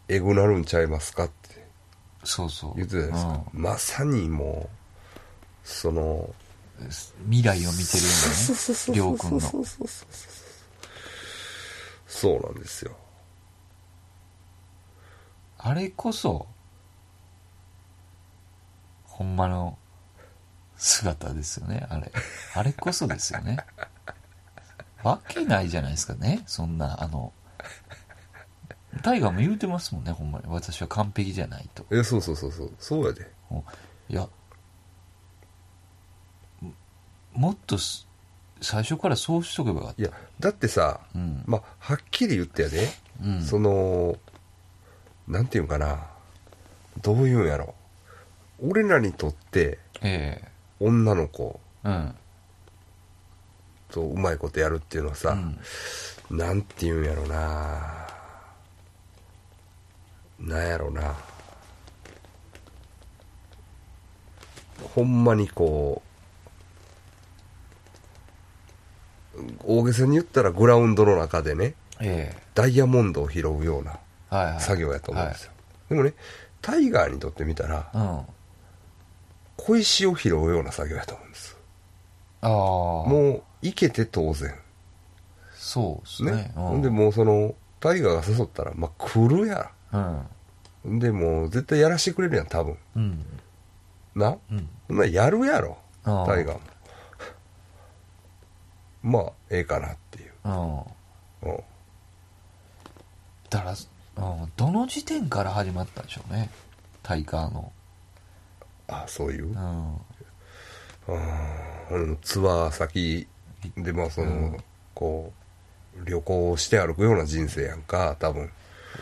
[0.09, 1.65] い「エグなるんちゃいますか?」って。
[2.23, 2.75] そうそう。
[2.75, 4.69] 言ってたじゃないですか、まさにも
[5.65, 6.29] うその
[6.79, 6.89] うん
[7.31, 9.39] 未来を見てるよそうねりょうくんの。
[12.07, 12.91] そうなんですよ
[15.63, 16.47] あれこそ
[19.05, 19.77] ほんまの
[20.75, 22.11] 姿ですよねあれ。
[22.55, 23.57] あれこそですよね。
[25.03, 27.33] わけないじゃないですかねそんなあの
[29.03, 30.45] タイガーも言うてますもんねほんまに。
[30.47, 31.85] 私は完璧じゃないと。
[31.91, 32.73] えそうそうそうそう。
[32.79, 33.31] そうやで。
[34.09, 34.27] いや
[36.59, 36.73] も
[37.33, 38.07] もっとす
[38.61, 42.87] 最初からそうしとけばよかっいやだってさたうん、まあはっきり言ってやで、
[43.23, 44.17] うん、その
[45.27, 46.07] なんていうんかな。
[47.01, 47.73] どういうんやろ。
[48.63, 50.41] 俺らにとってえ
[50.79, 51.59] 女の子。
[51.85, 52.15] えうん。
[53.89, 55.37] とうまいことやるっていうのはさ、
[56.29, 56.37] うん。
[56.37, 58.07] なんていうんやろな。
[60.39, 61.15] なんやろな。
[64.95, 66.01] ほんまにこ
[69.35, 72.35] う大げさに言ったらグラウンドの中でねえ。
[72.55, 73.99] ダイヤモンドを拾うような
[74.59, 75.51] 作業やと思うんですよ、
[75.89, 76.13] でもね
[76.61, 78.25] タイガーにとってみたら
[79.57, 81.61] 小石を拾うような作業やと思うんです
[82.41, 82.49] ああ。
[82.49, 83.05] も
[83.37, 84.53] う、行けて当然。
[85.53, 86.31] そうですね。
[86.31, 86.51] ね。
[86.55, 90.95] ほんで、もうその、タイガーが誘ったら、まあ、来るやうん。
[90.95, 90.99] ん。
[90.99, 92.77] で、もう、絶対やらしてくれるやん、多分。
[92.95, 93.25] うん。
[94.15, 94.37] な？
[94.51, 94.69] うん。
[94.89, 96.61] ならやるやろ、タイガーも。
[99.03, 100.31] まあ、ええかなっていう。
[100.45, 100.77] うん。
[100.79, 100.83] うん。
[103.49, 103.75] だから、
[104.21, 106.49] うん、どの時点から始まったんでしょうね。
[107.03, 107.71] タイガーの。
[108.87, 109.47] あ、そういう？
[109.53, 109.57] う。
[109.57, 109.95] ん。
[111.89, 113.27] うん、ツアー先
[113.77, 114.63] で、まあ、その、うん
[114.93, 115.33] こ
[115.99, 118.49] う、旅行して歩くような人生やんか、多分。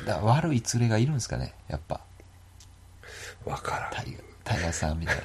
[0.06, 2.00] だ悪い連れがいるんですかね、やっぱ。
[3.46, 3.92] わからん。
[3.92, 5.24] タイガー、タイガーさんみたいな。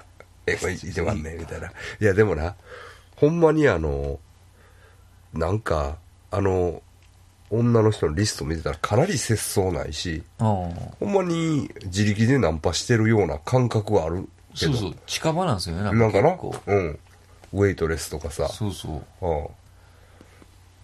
[0.46, 1.68] え、これいてまんねみたいな。
[1.68, 1.72] い
[2.04, 2.54] や、でもな、
[3.16, 4.18] ほんまにあの、
[5.32, 5.98] なんか、
[6.30, 6.82] あの、
[7.58, 10.46] 女の人のリスト見てたらかなり節操ないし、うん。
[10.46, 14.28] ほんまに自力でナンパしてるような感覚はある
[14.58, 14.72] けど。
[14.72, 16.30] そうそう、近場なんですよね、なんなんかな？
[16.30, 16.98] うん。
[17.52, 18.48] ウェイトレスとかさ。
[18.48, 19.26] そうそう。
[19.26, 19.46] うん。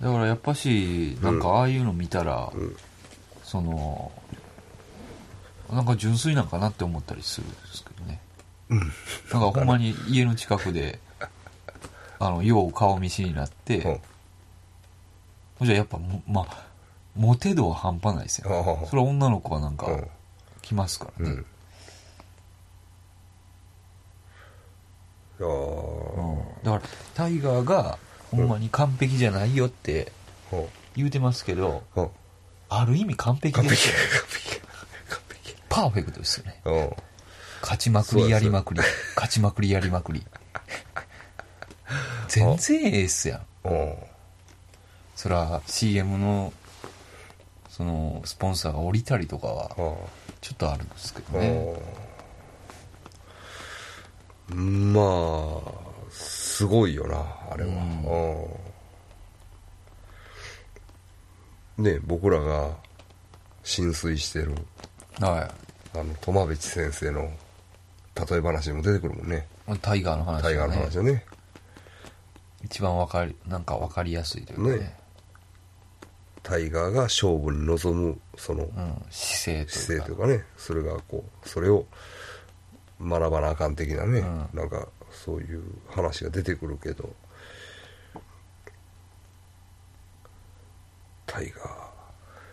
[0.00, 2.52] だからやっぱし、なんかああいうの見たら、ん
[3.42, 4.12] その、
[5.72, 8.20] なんか純粋なんかなって思ったりするんですけどね。
[8.70, 10.98] なんかほんまに家の近くで、
[12.18, 14.00] あの、よう顔見知りになって、うん
[15.62, 16.64] じゃあやっぱも、まあ、
[17.14, 18.50] モテ度は半端ないですよ。
[18.50, 20.06] ああそれは女の子はなんかうん、
[20.62, 21.32] 来ますからね。
[21.32, 21.46] うん。
[25.40, 26.82] うんだから、
[27.14, 27.98] タイガーが、
[28.30, 30.12] ほんまに完璧じゃないよって
[30.52, 32.08] うん言うてますけど、うん
[32.72, 33.94] ある意味完璧ですよ。
[34.20, 34.61] 完璧
[35.08, 36.61] 完璧パーフェクトですよね。
[36.64, 36.90] うん
[37.62, 38.80] 勝ちまくりやりまくり。
[39.16, 40.24] 勝ちまくりやりまくり。
[42.28, 43.40] 全然エースやん。
[45.20, 46.52] うんそら CM の、
[47.68, 49.94] その、スポンサーが降りたりとかは、うん
[50.40, 51.78] ちょっとあるんですけどね。
[54.50, 57.18] うんまあすごいよな
[57.50, 57.70] あれは、
[61.78, 61.84] うん。
[61.84, 62.70] ね僕らが
[63.62, 64.54] 浸水してる
[65.20, 65.52] は
[65.94, 67.30] あの苫部先生の
[68.14, 69.46] 例え話にも出てくるもんね。
[69.68, 69.76] い。
[69.80, 71.24] タイガーの話タイガーの話、はね。
[72.64, 74.78] 一番わかり、なんかわかりやすいというかね。
[74.78, 74.99] ね
[76.43, 79.72] タイガーが勝負に臨むそのうん、姿勢というか。
[79.72, 80.45] 姿勢というかね。
[80.57, 81.86] それがこうそれを
[83.01, 84.49] 学ばなあかん的なね、うん。
[84.53, 87.09] なんかそういう話が出てくるけど。
[91.26, 91.66] タイガー。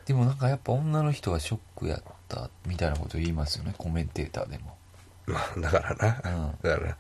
[0.06, 4.78] でもなんかやっぱ女の人はショックやったみたいなこと言いますよね、コメンテーターでも。
[5.26, 6.52] まあだからな、うん。
[6.62, 6.98] だから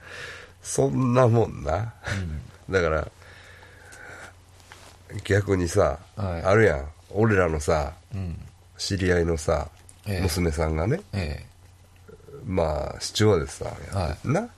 [0.61, 1.93] そんなもんな。
[2.67, 2.73] うん。
[2.73, 3.07] だから
[5.23, 6.41] 逆にさ、はい。
[6.43, 6.87] あるやん。
[7.11, 8.39] 俺らのさうん。
[8.77, 9.69] 知り合いのさ、
[10.05, 10.21] ええ。
[10.21, 11.01] 娘さんがね。
[11.13, 11.45] え
[12.45, 13.71] まあスチュワーデスさ
[14.23, 14.49] な、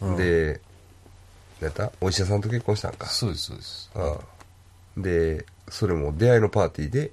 [0.00, 0.16] うん。
[0.16, 0.60] で
[1.60, 1.92] 何やった？
[2.00, 3.06] お医者さんと結婚したんえか。
[3.06, 3.90] そうです、そうです。
[4.96, 5.02] うん。
[5.02, 7.12] でそれも出会いのパーティーで。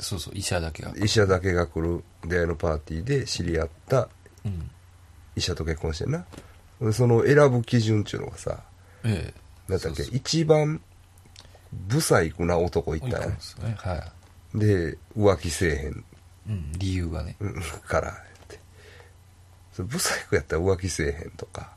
[0.00, 0.92] そうそう、医者だけが。
[0.96, 2.02] 医者だけが来る。
[2.26, 4.08] 出会いのパーティーで知り合った。
[4.44, 4.70] うん。
[5.36, 6.24] 医者と結婚してんな。
[6.80, 8.58] でその選ぶ基準っていうのがさ
[9.04, 9.40] ええ。
[9.68, 10.02] 何だっけ？
[10.02, 10.80] 一番
[11.88, 13.36] ブサイクな男いったね。
[13.76, 14.12] は
[14.54, 16.04] で浮気せえへんい。
[16.48, 17.36] うん、理由がね。
[17.40, 18.14] うんからっ
[18.48, 18.60] て
[19.72, 21.72] それブサイクやったら浮気せえへんとか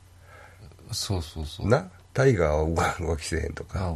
[0.91, 1.67] そうそうそう。
[1.67, 1.89] な？
[2.13, 3.95] タイガーは浮浮気せえへんとか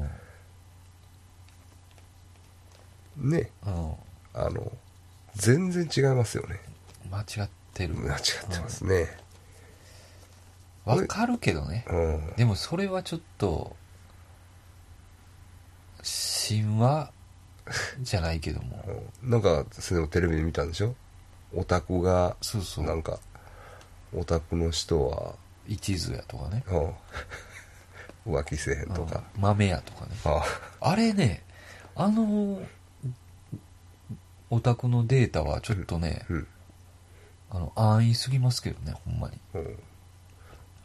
[3.18, 3.50] ね。
[4.34, 4.72] あの
[5.36, 6.60] 全然違いますよね
[7.10, 7.96] 間違ってる。
[7.96, 9.08] 間違ってますね
[10.86, 11.86] わかるけどね。
[11.90, 13.76] うんでもそれはちょっと、
[16.04, 17.12] 神話
[18.02, 18.84] じゃないけども。
[19.24, 20.96] なんかそれをテレビで見たんでしょ？
[21.54, 22.86] オタクがそうそう。
[22.86, 23.20] なんか
[24.14, 25.36] オタクの人は、
[25.68, 26.64] 一途やとかね。
[28.26, 30.12] うん、浮気せえへんとか、うん豆やとかね。
[30.26, 30.44] あ
[30.82, 31.44] あれね、
[31.96, 32.62] あの、
[34.50, 36.48] オタクのデータはちょっとね、うん
[37.52, 39.38] あの、安易すぎますけどね、ほんまに。
[39.54, 39.78] うん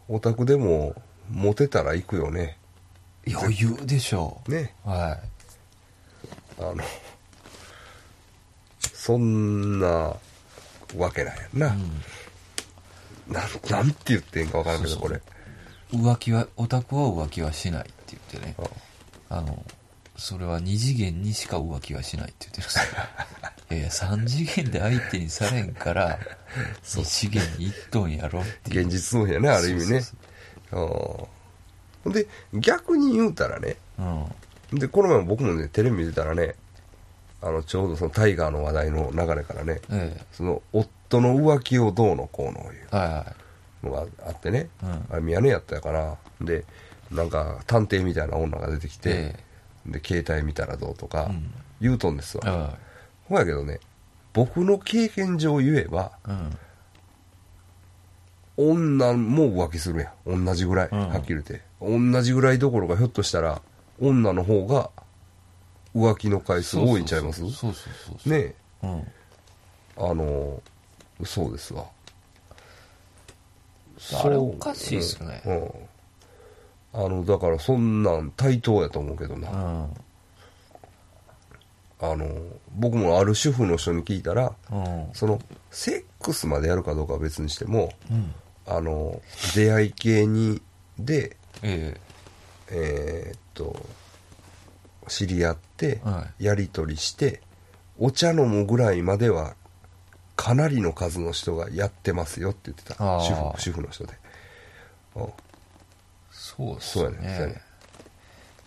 [0.08, 0.94] オタクでも
[1.28, 2.58] モテたら行くよね
[3.28, 4.90] 余裕でしょねう。
[4.90, 5.18] は
[6.58, 6.76] あの
[8.80, 10.16] そんな
[10.96, 11.60] わけないやんい。
[11.60, 12.02] な、うん。
[13.32, 15.20] なんなんて言ってんかわからんけどこれ
[15.92, 18.56] 浮気は、オタクは浮気はしないって言ってね。
[19.28, 19.64] あの、
[20.16, 22.84] それは二次元にしか浮気はしないって言ってるんですよ。
[23.70, 26.18] いやいや、三次元で相手にされんから、
[26.82, 28.86] 二次元に行っとんやろっていう。
[28.86, 30.14] 現実のやねある意味ねそ
[30.72, 31.35] ううん
[32.06, 34.04] ほんで逆に言うたらねそ
[34.76, 36.54] うでこの前僕もねテレビ見てたらね
[37.42, 39.80] あのちょうどそのタイガーの話題の流れからね
[40.32, 45.06] その夫の浮気をどうのこうのいうのがあってね、うん。
[45.10, 46.64] あれ宮根やったかなで
[47.10, 49.36] なんか探偵みたいな女が出てきて、え
[49.86, 51.50] で携帯見たらどうとかうん。
[51.80, 52.78] 言うとんですわ、は
[53.28, 53.80] ほやけどね
[54.32, 56.58] 僕の経験上言えばいうん
[58.56, 60.44] 女も浮気するやん。
[60.44, 61.08] 同じぐらい、うん。
[61.08, 61.60] はっきり言って。
[61.80, 63.60] 同じぐらいどころかひょっとしたら
[64.00, 64.90] 女の方が
[65.94, 67.40] 浮気の回数多いんちゃいます？
[67.40, 67.88] そうそうそ
[68.26, 68.54] うねえ。
[68.82, 69.06] うん。
[70.10, 70.62] あの
[71.24, 71.84] そうですわ。
[74.22, 75.42] あれおかしいっすね。
[75.46, 75.70] うん、うん。
[76.92, 79.84] あのだからそんなん対等やと思うけどな、うん。
[81.98, 82.26] あの
[82.74, 85.08] 僕もある主婦の人に聞いたらうん。
[85.12, 85.40] その
[85.70, 88.34] セックスまでやるかどうかは別にしてもうん
[88.66, 89.20] あの
[89.54, 90.60] 出会い系に
[90.98, 91.96] でえ
[92.70, 93.32] え。
[93.34, 93.76] ーっと
[95.08, 97.40] 知り合ってえはやり取りして
[97.98, 99.54] お茶飲むぐらいまでは
[100.34, 102.94] かなりの数の人がやってますよって言ってた。
[103.20, 104.14] 主婦主婦の人で、
[105.14, 105.28] うん
[106.30, 107.04] そうっすね。
[107.04, 107.62] やねそうやね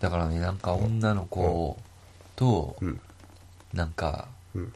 [0.00, 1.76] だからねなんか女の子
[2.36, 3.00] とうん。
[3.72, 4.72] なんかうん。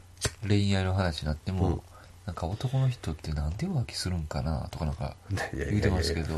[0.47, 1.81] 恋愛の話になっても、うん
[2.25, 5.15] なんか男の人ってなんで浮気するんかなとかなんか
[5.53, 6.33] 言うてますけど。
[6.33, 6.37] い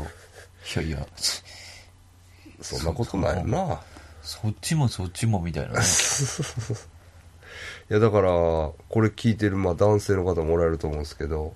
[0.76, 1.06] やいや。
[2.60, 3.80] そんなことないよな。
[4.22, 5.80] そっちもそっちもみたいなね。
[7.90, 11.54] いやだからこれ聞いてるまあ男性の方もおられると思うんですけど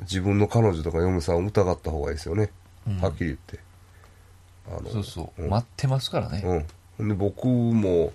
[0.00, 2.50] 自分の彼女とか嫁さんを疑った方がいいですよね、
[2.86, 3.00] うん。
[3.00, 3.60] はっきり言って。
[4.68, 5.50] あのそうそう、ん。
[5.50, 6.66] 待ってますからね、うん
[7.08, 8.12] で僕も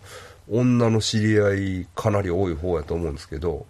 [0.49, 3.65] 女の知り合いかなり多い方やと思うんですけど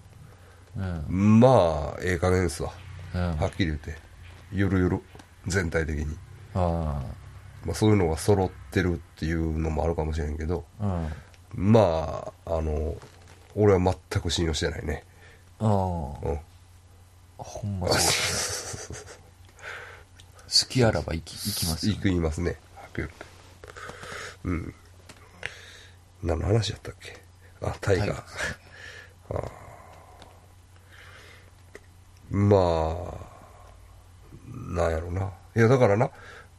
[0.78, 2.72] うんまあええ加減ですわ。
[3.16, 3.38] うん。
[3.38, 3.96] はっきり言って。
[4.52, 5.02] ゆるゆる
[5.48, 6.18] 全体的に、
[6.54, 7.02] あ
[7.66, 10.66] まあ、そういうのが揃ってるっていうのもあるかもしれんけど。
[10.80, 11.08] あ
[11.56, 11.72] うん。
[11.72, 12.96] まああの
[13.56, 15.04] 俺は全く信用してないね。
[15.60, 15.68] ああ。
[15.68, 16.40] うん。
[17.38, 19.18] ほんまそうですね。
[20.48, 22.58] 好きあらば行き行きますよ行く言いますね。
[22.76, 23.26] はっきり言って。
[24.44, 24.74] うん。
[26.24, 27.22] 何の話やったっけ？
[27.62, 28.08] あタイガー。
[28.08, 28.36] タイガーです
[29.34, 29.67] ね
[32.30, 33.28] まあ
[34.74, 35.32] なんやろな。
[35.56, 36.10] いやだからな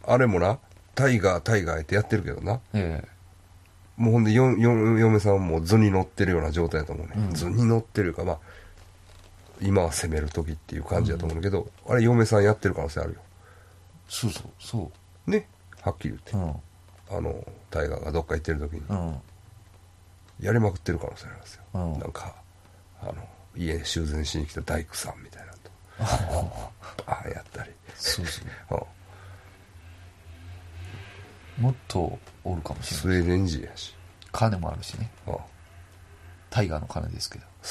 [0.04, 0.58] あれもな
[0.94, 2.60] タイガータイガーってやってるけどな。
[2.72, 3.04] え
[3.96, 7.34] もうほんでよよ嫁さんも図に乗ってるような状態だと思うね、うん。
[7.34, 8.38] 図に乗ってるかまあ
[9.60, 13.20] 今は攻める時っていう感じだと思うんだけど、あれ嫁さんやってる可能性あるよ。
[14.08, 14.92] そうそうそ
[15.26, 15.48] ね
[15.82, 16.40] はっきり言って、うう
[17.14, 17.18] ん。
[17.18, 18.82] あのタイガーがどっか行ってる時に。
[18.88, 19.20] うん。
[20.40, 21.98] やりまくってる可能性ありますよ、うん。
[21.98, 22.34] なんか
[23.02, 23.14] あの
[23.56, 25.37] 家修繕しに来た大工さんみたいな
[27.06, 28.48] ああやったり、そうそう
[31.58, 31.64] うん。
[31.64, 33.94] もっとおるかもしれないスウェーデン人やし、
[34.32, 35.10] 金もあるしね。
[35.26, 35.36] うん。
[36.50, 37.46] タイガーの金ですけど。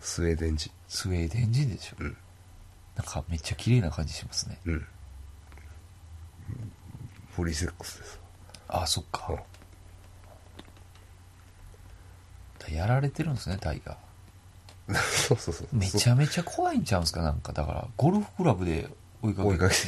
[0.00, 0.70] スウェーデン人。
[0.88, 2.16] スウェーデン人でしょ、うん。
[2.96, 4.58] なんかめっちゃ綺麗な感じしますね。
[4.64, 4.86] うん。
[7.34, 8.20] フリーセックスです。
[8.68, 9.26] あそっか。
[9.30, 9.38] うん。
[12.72, 13.96] やられてるんですねタイガー
[14.94, 15.68] そうそうそう。
[15.72, 17.52] めちゃめちゃ怖いんちゃうんすかなんか。
[17.52, 18.88] だからゴルフクラブで
[19.22, 19.80] 追いかけ追いかけて。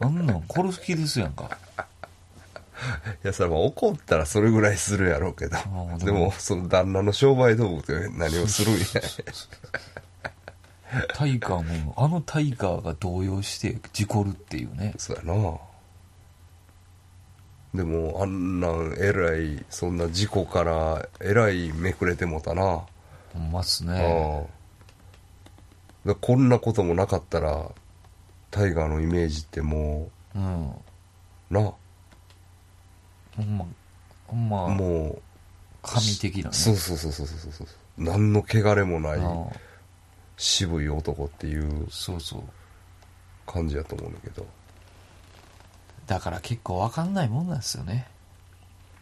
[0.00, 1.58] あんなん殺す気ですやんか。
[3.22, 5.56] いやそれは怒ったらそれぐらいするやろうけど。
[5.56, 6.32] ーでも。
[6.38, 8.84] その旦那の商売道具って何をするんや。
[11.14, 14.94] タイガーもあのタイガーが動揺して事故るっていうね。
[14.96, 15.58] そうやな。
[17.74, 22.82] でもあんなんえらいそんな事故からえらいめくれてもたな、
[23.32, 24.48] ほんまっすあね
[26.20, 27.70] こんなこともなかったら
[28.50, 30.70] タイガーのイメージってもうん。
[30.70, 30.74] う
[31.50, 31.60] な。
[33.36, 33.66] ほんま
[34.26, 35.22] ほんまもう
[35.82, 36.56] 神的なね。
[36.56, 37.66] そうそうそうそうそうそう。
[37.98, 39.46] 何の汚れもないうん。
[40.36, 42.42] 渋い男っていうそうそう。
[43.46, 44.46] 感じやと思うんだけど。
[46.06, 48.08] だから結構わかんないもんなんですよね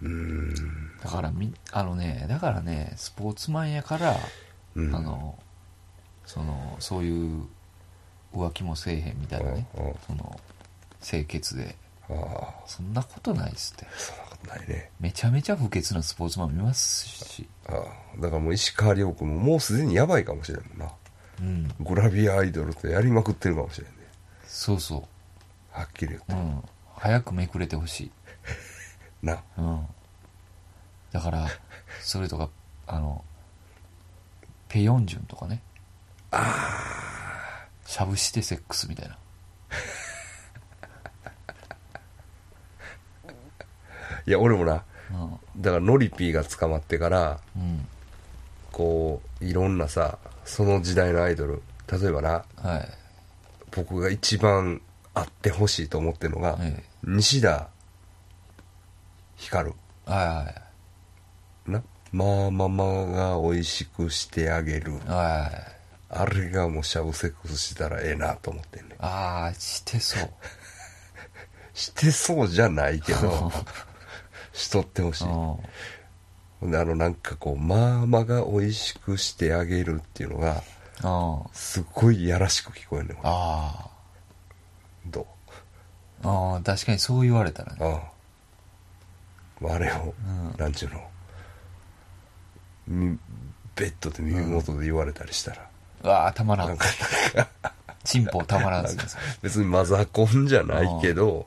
[0.03, 0.99] うーん。
[1.03, 4.17] だからみあのねだからねスポーツマンやから、
[4.75, 4.95] うん。
[4.95, 5.39] あの
[6.27, 7.43] そのそういう
[8.35, 9.95] 浮気もせえへんみたいなねうんうん。
[10.07, 10.41] その
[11.01, 11.77] 清潔で。
[12.11, 12.55] ああ。
[12.67, 13.87] そんなことないっすって。
[13.97, 14.91] そんなことないね。
[15.01, 17.49] めちゃめちゃ不潔なスポーツマン見ますし。
[17.67, 18.21] ああ。
[18.21, 20.93] だからもう石川遼君ももうすでにやばいかもしれんもんな。
[21.41, 21.69] うん。
[21.81, 23.97] グラビアアイドルってやりまくってるかもしれんね。
[24.47, 25.07] そうそ
[25.71, 26.33] はっきり言って。
[26.33, 26.63] ううん。
[26.97, 28.11] 早くめくれてほしい
[29.23, 29.43] な。
[29.57, 29.87] うん。
[31.13, 31.49] だから
[32.01, 32.51] それとか
[32.87, 33.25] あの
[34.69, 35.63] ペヨンジュンとかね。
[36.31, 39.19] ああしゃぶしてセックスみたいな。
[44.27, 44.85] いや俺もな。
[45.11, 45.63] うん。
[45.63, 47.89] だからノリピーが捕まってからうん。
[48.73, 52.89] こういろんなさその時代のアイドル例えばなはい。
[53.71, 54.83] 僕が一番
[55.15, 56.83] あってほしいと思ってるのが、え。
[57.03, 57.69] 西田
[59.39, 59.75] 光る。
[60.07, 60.55] えはいは
[61.69, 61.71] い。
[61.73, 61.83] な
[62.13, 64.93] まあママが美味しくしてあげる。
[64.93, 65.75] はいはい
[66.11, 70.31] あれがもうシャブセックスしたらええなと思ってんねああしてそう。
[71.75, 73.53] してそうじゃないけど
[74.55, 75.25] しとってほしい。
[75.25, 75.33] うん。
[75.33, 75.59] ほ
[76.63, 80.63] んであのなんかこうママが美味しくしてあげるっていうのが
[81.03, 83.19] あすっごいやらしく聞こえんねん。
[83.19, 83.91] 俺あ
[85.07, 85.27] ど
[86.25, 86.27] う？
[86.27, 87.79] ああ確かにそう言われたらね。
[87.83, 88.13] ああ
[89.63, 90.55] あれを、うん。
[90.59, 91.01] なんちゅうの。
[92.87, 93.19] み
[93.77, 95.69] ベッドで耳元で言われたりしたら、
[96.05, 96.69] うわあたまらん。
[96.69, 96.87] なんか
[98.05, 99.03] チンポたまらんっすね
[99.43, 101.47] 別にマザコンじゃないけど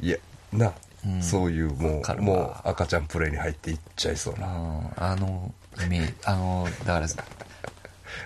[0.00, 0.16] いや
[0.52, 0.72] な、
[1.06, 1.22] うん。
[1.22, 4.46] そういうもうもう赤ちゃんプレイに入っていっちゃいそうな。
[4.46, 4.90] うん。
[4.96, 5.52] あの
[5.84, 7.06] イメージあのだから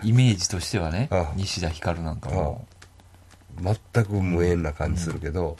[0.02, 2.66] イメージとしてはね西田ひかるなんかも。
[3.58, 5.56] 全く無縁な感じするけど、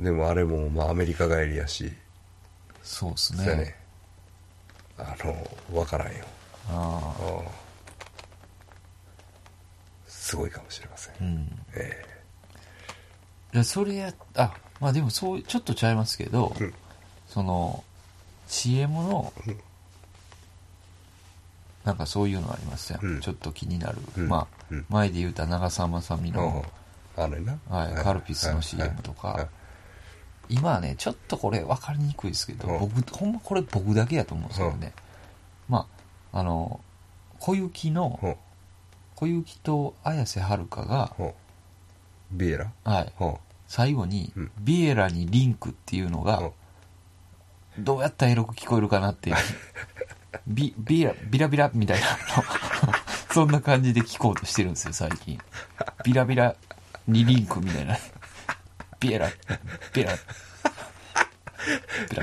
[0.00, 1.92] でもあれもまあアメリカ帰りやし。
[2.82, 3.44] そうっすね。
[3.44, 3.76] ね。
[4.96, 5.36] あの
[5.70, 6.24] 分からんよ。
[6.70, 7.22] ああ。
[7.22, 7.44] うん。
[10.06, 11.58] すごいかもしれません、うん。
[11.74, 12.04] え
[13.52, 16.74] いやそれやあまあでもそうちょっとちゃいますけど、うん。
[17.28, 17.84] その
[18.48, 19.60] CM の、うん。
[21.84, 23.20] なんかそういうのありますやん、うん。
[23.20, 24.28] ちょっと気になる、うん。
[24.28, 24.86] まあ、うん。
[24.88, 26.64] 前で言うた長澤まさみえの、
[27.16, 29.28] あのな、はいカルピスの CM とか。
[29.28, 29.48] はい
[30.50, 32.78] 今はねちょっとこれ分かりにくいですけど、うん。
[32.80, 34.92] 僕ほんまこれ僕だけやと思うんですけどね、
[35.68, 35.86] ま
[36.32, 36.80] ああの
[37.40, 38.36] 小雪の、うん。
[39.16, 41.32] 小雪と綾瀬はるかが、うん。
[42.32, 42.72] ビエラ？
[42.84, 43.34] はい、うん。
[43.66, 44.50] 最後に、うん。
[44.60, 46.50] ビエラにリンクっていうのが、
[47.78, 49.32] どうやったらエロく聞こえるかなって、
[50.46, 52.06] ビ、ビラ、ビラビラみたいな、
[53.32, 55.38] そんな感じで聞こうとしてるんですよ、最近。
[56.04, 56.54] ビラビラ
[57.06, 57.96] にリンクみたいな。
[59.00, 59.30] ビエラ、
[59.94, 60.14] ビラ、
[62.10, 62.22] ビラ、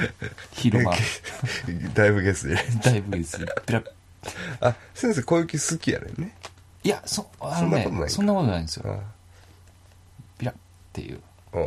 [0.52, 0.94] 昼間、
[1.96, 2.56] だいぶゲスで。
[2.84, 3.24] だいぶで。
[3.24, 3.40] す。
[3.40, 3.84] ビラ、
[4.62, 6.36] あ先生小雪好きやねんね。
[6.84, 7.98] いや、そ、あのそんなことない。
[7.98, 8.94] んかね、そんなことないんですよ。
[8.94, 9.00] あ
[10.38, 10.56] ビラっ
[10.94, 11.22] ていう。
[11.54, 11.58] あ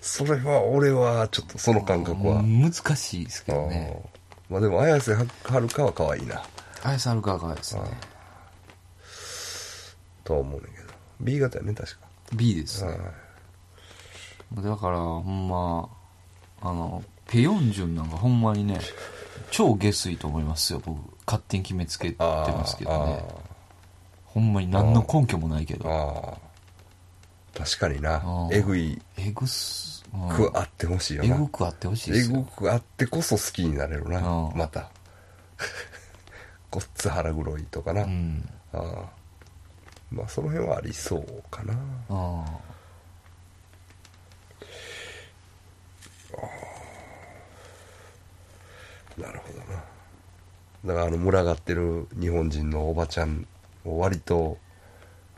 [0.00, 3.92] それは俺はちょっとその感覚は、難しいですけどね。
[3.94, 4.14] ああ
[4.48, 5.24] まあでも綾瀬は
[5.60, 6.42] るかは可愛いな。
[6.82, 7.82] アイスアルカがですね。
[10.22, 10.73] とは思うねん
[11.20, 12.06] B 型やね確か。
[12.34, 12.90] B ですね。
[12.92, 14.62] はい。
[14.62, 15.88] だから、ほんま、
[16.60, 18.80] あの、ペヨンジュンなんかほんまにね、
[19.50, 20.98] 超下水と思いますよ、僕。
[21.26, 23.24] 勝手に決めつけてますけどね。
[24.24, 26.38] ほんまに何の根拠もないけあど。
[27.56, 28.48] 確かにな。
[28.52, 29.00] えぐい。
[29.16, 30.28] えぐす、うん。
[30.28, 32.40] くあってほしいよえなぐくあってほしいでえすよ。
[32.40, 34.20] ぐくあってこそ好きになれるな
[34.54, 34.90] また。
[36.70, 38.48] ごっつ腹黒いとかな、うん。
[38.72, 39.23] ああ
[40.14, 41.74] まあその辺はありそうかな。
[42.08, 42.44] あ
[49.18, 49.84] なるほどな。
[50.84, 53.46] だからあの群がってる日本人のおばちゃん
[53.84, 54.58] を割と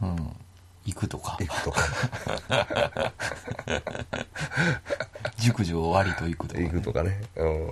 [0.01, 0.07] あ。
[0.07, 0.37] うん。
[0.85, 1.37] 行くとか。
[1.41, 1.47] 行。
[1.47, 1.83] くとか。
[5.39, 7.23] 熟女を割と行くとか、行くとかね。
[7.35, 7.71] うん。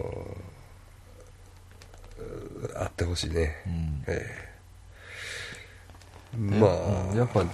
[2.77, 4.05] あってほしいね、うん。
[4.09, 4.49] ええ。
[4.49, 4.54] ね
[6.37, 7.45] まあ、うんやっぱ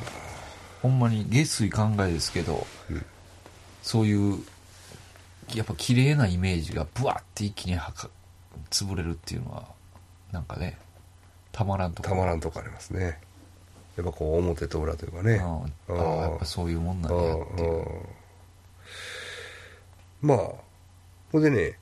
[0.82, 3.04] ほんまに下水考えですけど、うん
[3.82, 4.38] そういう
[5.54, 8.10] やっぱ綺麗なイメージがブワッて一気にはか
[8.70, 9.64] 潰れるっていうのは
[10.32, 10.78] なんかね
[11.50, 12.08] たまらんとこ。
[12.08, 13.18] たまらんとこありますね。
[13.96, 15.34] やっぱこう表と裏というかね。
[15.88, 15.98] うん。
[15.98, 17.70] ああやっぱそういうもんなんうやんっていう。
[17.70, 17.86] うん。
[20.22, 20.38] まあ
[21.32, 21.78] ほんでね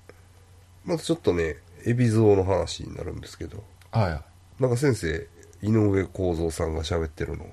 [0.84, 3.62] またちょっとね海老蔵の話になるんですけど。
[3.90, 4.22] は
[4.59, 4.62] い。
[4.62, 5.26] なんか先生
[5.62, 7.48] 井上公造さんが喋ってるのを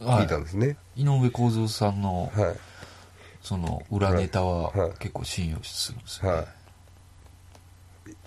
[0.00, 0.76] 聞いたんですね。
[0.96, 2.56] 井上公造さんのはい。
[3.42, 4.92] その裏ネタははい。
[4.98, 6.36] 結構信用するんですよ、ね。
[6.38, 6.42] は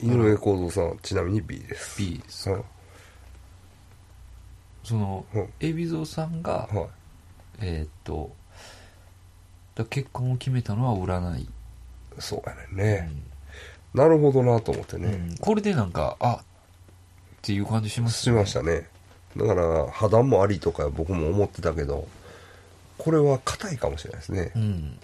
[0.01, 0.07] い。
[0.07, 1.99] 井上公造さんはちなみに B です。
[1.99, 2.49] B です。
[2.49, 2.63] はい。
[4.83, 6.87] そのうん海老蔵さんが、はい。
[7.59, 8.31] えーっと
[9.75, 11.47] だ結婚を決めたのは占い、
[12.19, 13.11] そうやねんね、
[13.93, 15.37] なるほどなと思ってうんね、うん。
[15.37, 16.45] これでなんかあっ
[17.41, 18.87] ていう感じしますしましたね
[19.37, 22.07] だから破談もありとか僕も思ってたけど
[22.97, 24.99] これは硬いかもしれないですね、うん、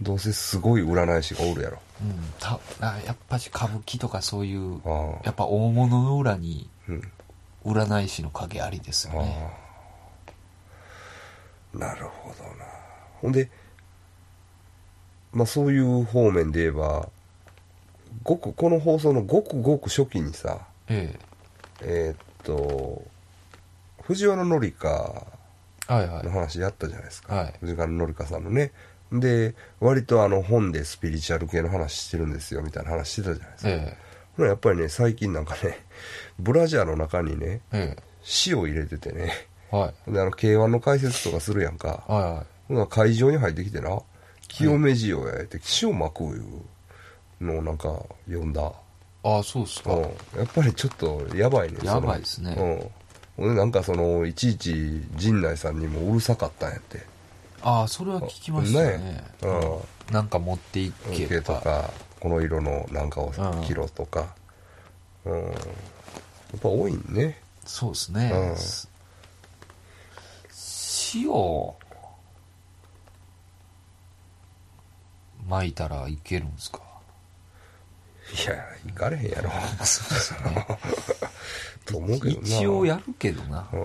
[0.00, 1.78] どうせすごい占い師がおるやろ。
[2.00, 4.80] うん、たあやっぱし歌舞伎とかそういう
[5.24, 7.02] やっぱ大物の裏にうん。
[7.64, 9.52] 占い師の影ありですよね。
[11.74, 11.78] ああ。
[11.78, 12.64] なるほどな。
[13.20, 13.50] ほんで
[15.32, 17.08] まあそういう方面で言えば
[18.22, 21.18] ごくこの放送のごくごく初期にさえ。
[21.82, 23.02] えーっと
[24.06, 24.88] 藤原紀香
[25.88, 26.24] はいはい。
[26.24, 27.54] の話やったじゃないですか、はい。
[27.60, 28.72] 藤川紀香さんのね。
[29.12, 33.96] で割とあの本でスピリチュアル系の話してるんですよみたいな話してたじゃないですか、え
[34.36, 35.78] ほなやっぱりね最近なんかね
[36.40, 38.02] ブラジャーの中にねええ。
[38.48, 39.32] 塩入れててね。
[39.72, 40.12] えはい。
[40.12, 42.02] であの K1 の解説とかするやんか。
[42.08, 42.88] はいはい。
[42.88, 44.00] 会場に入ってきてな。
[44.48, 46.44] 清め塩やって塩まくいう
[47.40, 48.72] のをなんか読んだ。
[49.22, 50.08] ああそうっすか、うん、や
[50.44, 51.92] っぱりちょっとやばいねその。
[51.92, 52.56] やばいですね。
[52.58, 53.05] うん
[53.36, 57.04] ほんでなんかそのいちいち陣内さんにもうるさかったんやって。
[57.62, 58.98] ああそれは聞きましたね。
[58.98, 59.24] ね。
[59.42, 60.14] うん。
[60.14, 61.90] なんか持っていけ系とか。
[62.18, 64.34] この色のなんかをうん切ろとか。
[65.24, 65.42] うん。
[65.42, 65.52] やっ
[66.60, 67.40] ぱ多いんね。
[67.64, 68.56] そうですね、うん。
[68.56, 68.88] す
[71.14, 71.30] 塩
[75.48, 76.80] 巻いたらいけるんですか？
[78.32, 78.56] いや
[78.86, 79.50] 行かれへんやろ。
[79.84, 80.66] そうですよね
[81.86, 82.46] と思うけどな。
[82.46, 83.68] 一応やるけどな。
[83.72, 83.76] う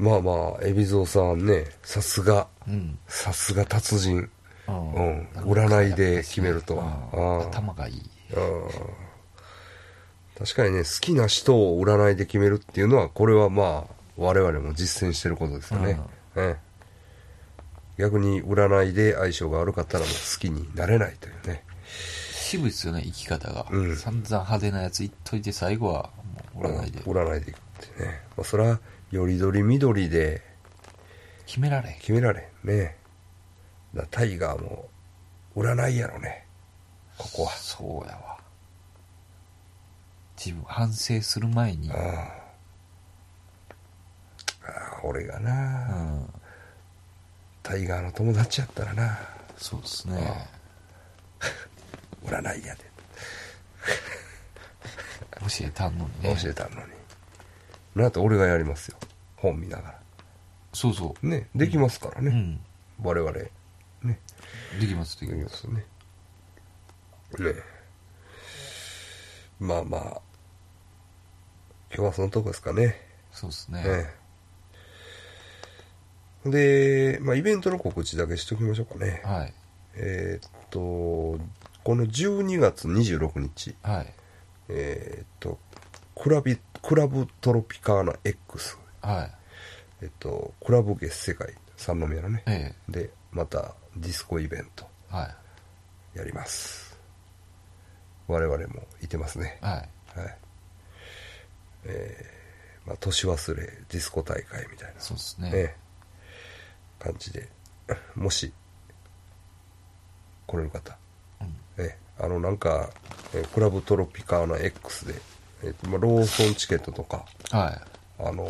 [0.00, 0.04] ん。
[0.04, 2.46] まあまあ海老蔵さんねさすが。
[2.68, 4.28] うん、さすが達人。
[4.68, 4.94] うん。
[4.94, 5.28] うん。
[5.52, 7.08] 占いで決めるとは。
[7.12, 8.02] うんうん頭がいい。
[8.34, 8.70] うん。
[10.40, 16.00] 確かにね好きな人を占いで決めるっていうのはこれはまあ我々も実践してることですよね、
[16.34, 16.70] ええ
[17.98, 21.62] 逆に占いで相性が悪かったらもう好きになれないというね
[22.50, 23.96] 渋いっすよね生き方が、うん。
[23.96, 26.10] 散々派手なやつ言っといて最後は
[26.52, 27.00] もう占いで。
[27.00, 27.60] うん占いでいくっ
[27.96, 28.80] てね、まあ、それは
[29.12, 30.42] よりどりみどりで。
[31.46, 31.90] 決められ。
[31.90, 32.96] へん決められんね。
[33.94, 34.88] だからタイガーも
[35.56, 36.44] 占いやろね。
[37.18, 37.50] ここは。
[37.52, 38.38] そうやわ。
[40.36, 41.90] 自分反省する前に。
[41.92, 41.98] ああ
[44.66, 45.52] ああ俺がうな、
[45.86, 46.34] ん。
[47.62, 49.18] タイガーの友達やったらな。
[49.56, 50.59] そうですね
[52.24, 52.90] 占いやで。
[55.40, 56.36] 教えたんのにね。
[56.40, 56.92] 教えたのに、
[57.94, 58.98] なんと俺がやりますよ。
[59.36, 60.00] 本見ながら。
[60.72, 62.60] そうそねできますからう、ね、うん。
[63.02, 63.32] 我々。
[64.02, 64.20] ね。
[64.80, 65.84] できますでできまきますね。
[67.38, 67.54] ね。
[69.58, 70.20] まあまあ。
[71.92, 73.00] 今日はそのとこですかね。
[73.32, 73.82] そうですね。
[73.84, 74.10] え
[76.46, 76.50] え。
[76.50, 79.22] で、まあ、イベントの告知だけしときましょうかね。
[79.24, 79.54] はい。
[79.94, 81.38] えーっと
[81.90, 83.74] この12月26日。
[83.82, 84.14] はい。
[84.68, 85.58] えーっと
[86.14, 89.30] クラビクラブトロピカーナ X はい。
[90.02, 91.52] えっとクラブ月世界。
[91.76, 92.44] 三宮のね。
[92.46, 94.86] えでまたディスコイベント。
[95.10, 95.34] えは
[96.14, 96.18] い。
[96.18, 96.96] やります。
[98.28, 99.58] 我々もいてますね。
[99.60, 99.74] はい。
[100.20, 100.38] はい。
[101.86, 105.00] えーまあ、年忘れディスコ大会みたいな。
[105.00, 105.50] そうですね。
[105.50, 105.76] ね。
[107.00, 107.48] 感じで。
[108.14, 108.52] もし
[110.46, 110.96] 来れる方
[112.22, 112.90] あのなんか、
[113.34, 115.14] えクラブトロピカーナ X で、
[115.64, 117.80] えまあ、ローソンチケットとかは
[118.18, 118.46] あの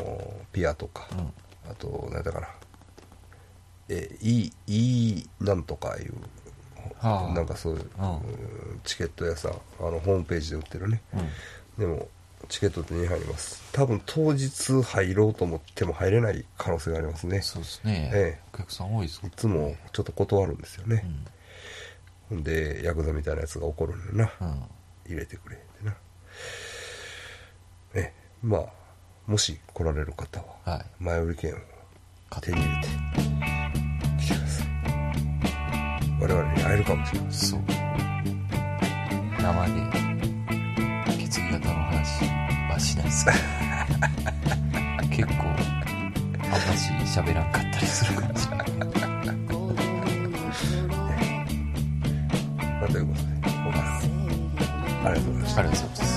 [0.52, 1.32] ピアとか、いうん。
[1.70, 2.48] あと何だかな。
[3.88, 6.14] えいいいいなんとかいう、
[6.98, 7.34] はあ。
[7.34, 8.10] なんかそういう、うん。
[8.10, 8.20] うん
[8.82, 11.02] チケット屋さんあのホームページで売ってるね。
[11.14, 11.28] うん。
[11.78, 12.08] でも
[12.48, 13.62] チケット手に入ります。
[13.72, 17.42] 多分当日入ろうと思っても入れない可能性がありますね。
[17.42, 18.42] そうですね、ええ。
[18.54, 21.02] お客さん多いですいつもちょっと断るんですよね。
[21.04, 21.26] う、ん
[22.30, 24.62] ほんでヤクザみたいなやつが怒るんだな、うん。
[25.06, 25.96] 入れてくれってな。
[27.94, 28.66] えまあ
[29.26, 30.86] もし来られる方ははい。
[31.00, 31.56] 前売り券を
[32.30, 32.88] 買手に入れて
[34.24, 34.66] 来てください。
[36.20, 37.50] 我々に会えるかもしれません。
[37.50, 37.60] そう。
[39.42, 39.72] 生で
[41.18, 42.24] 血液型の話
[42.70, 43.26] はしないです。
[45.10, 49.59] け ど結構あんまし喋らんかったりするかもしれない
[52.90, 53.82] まあということで今回
[55.04, 55.60] ありがとうございました。
[55.60, 56.09] ありがとうございます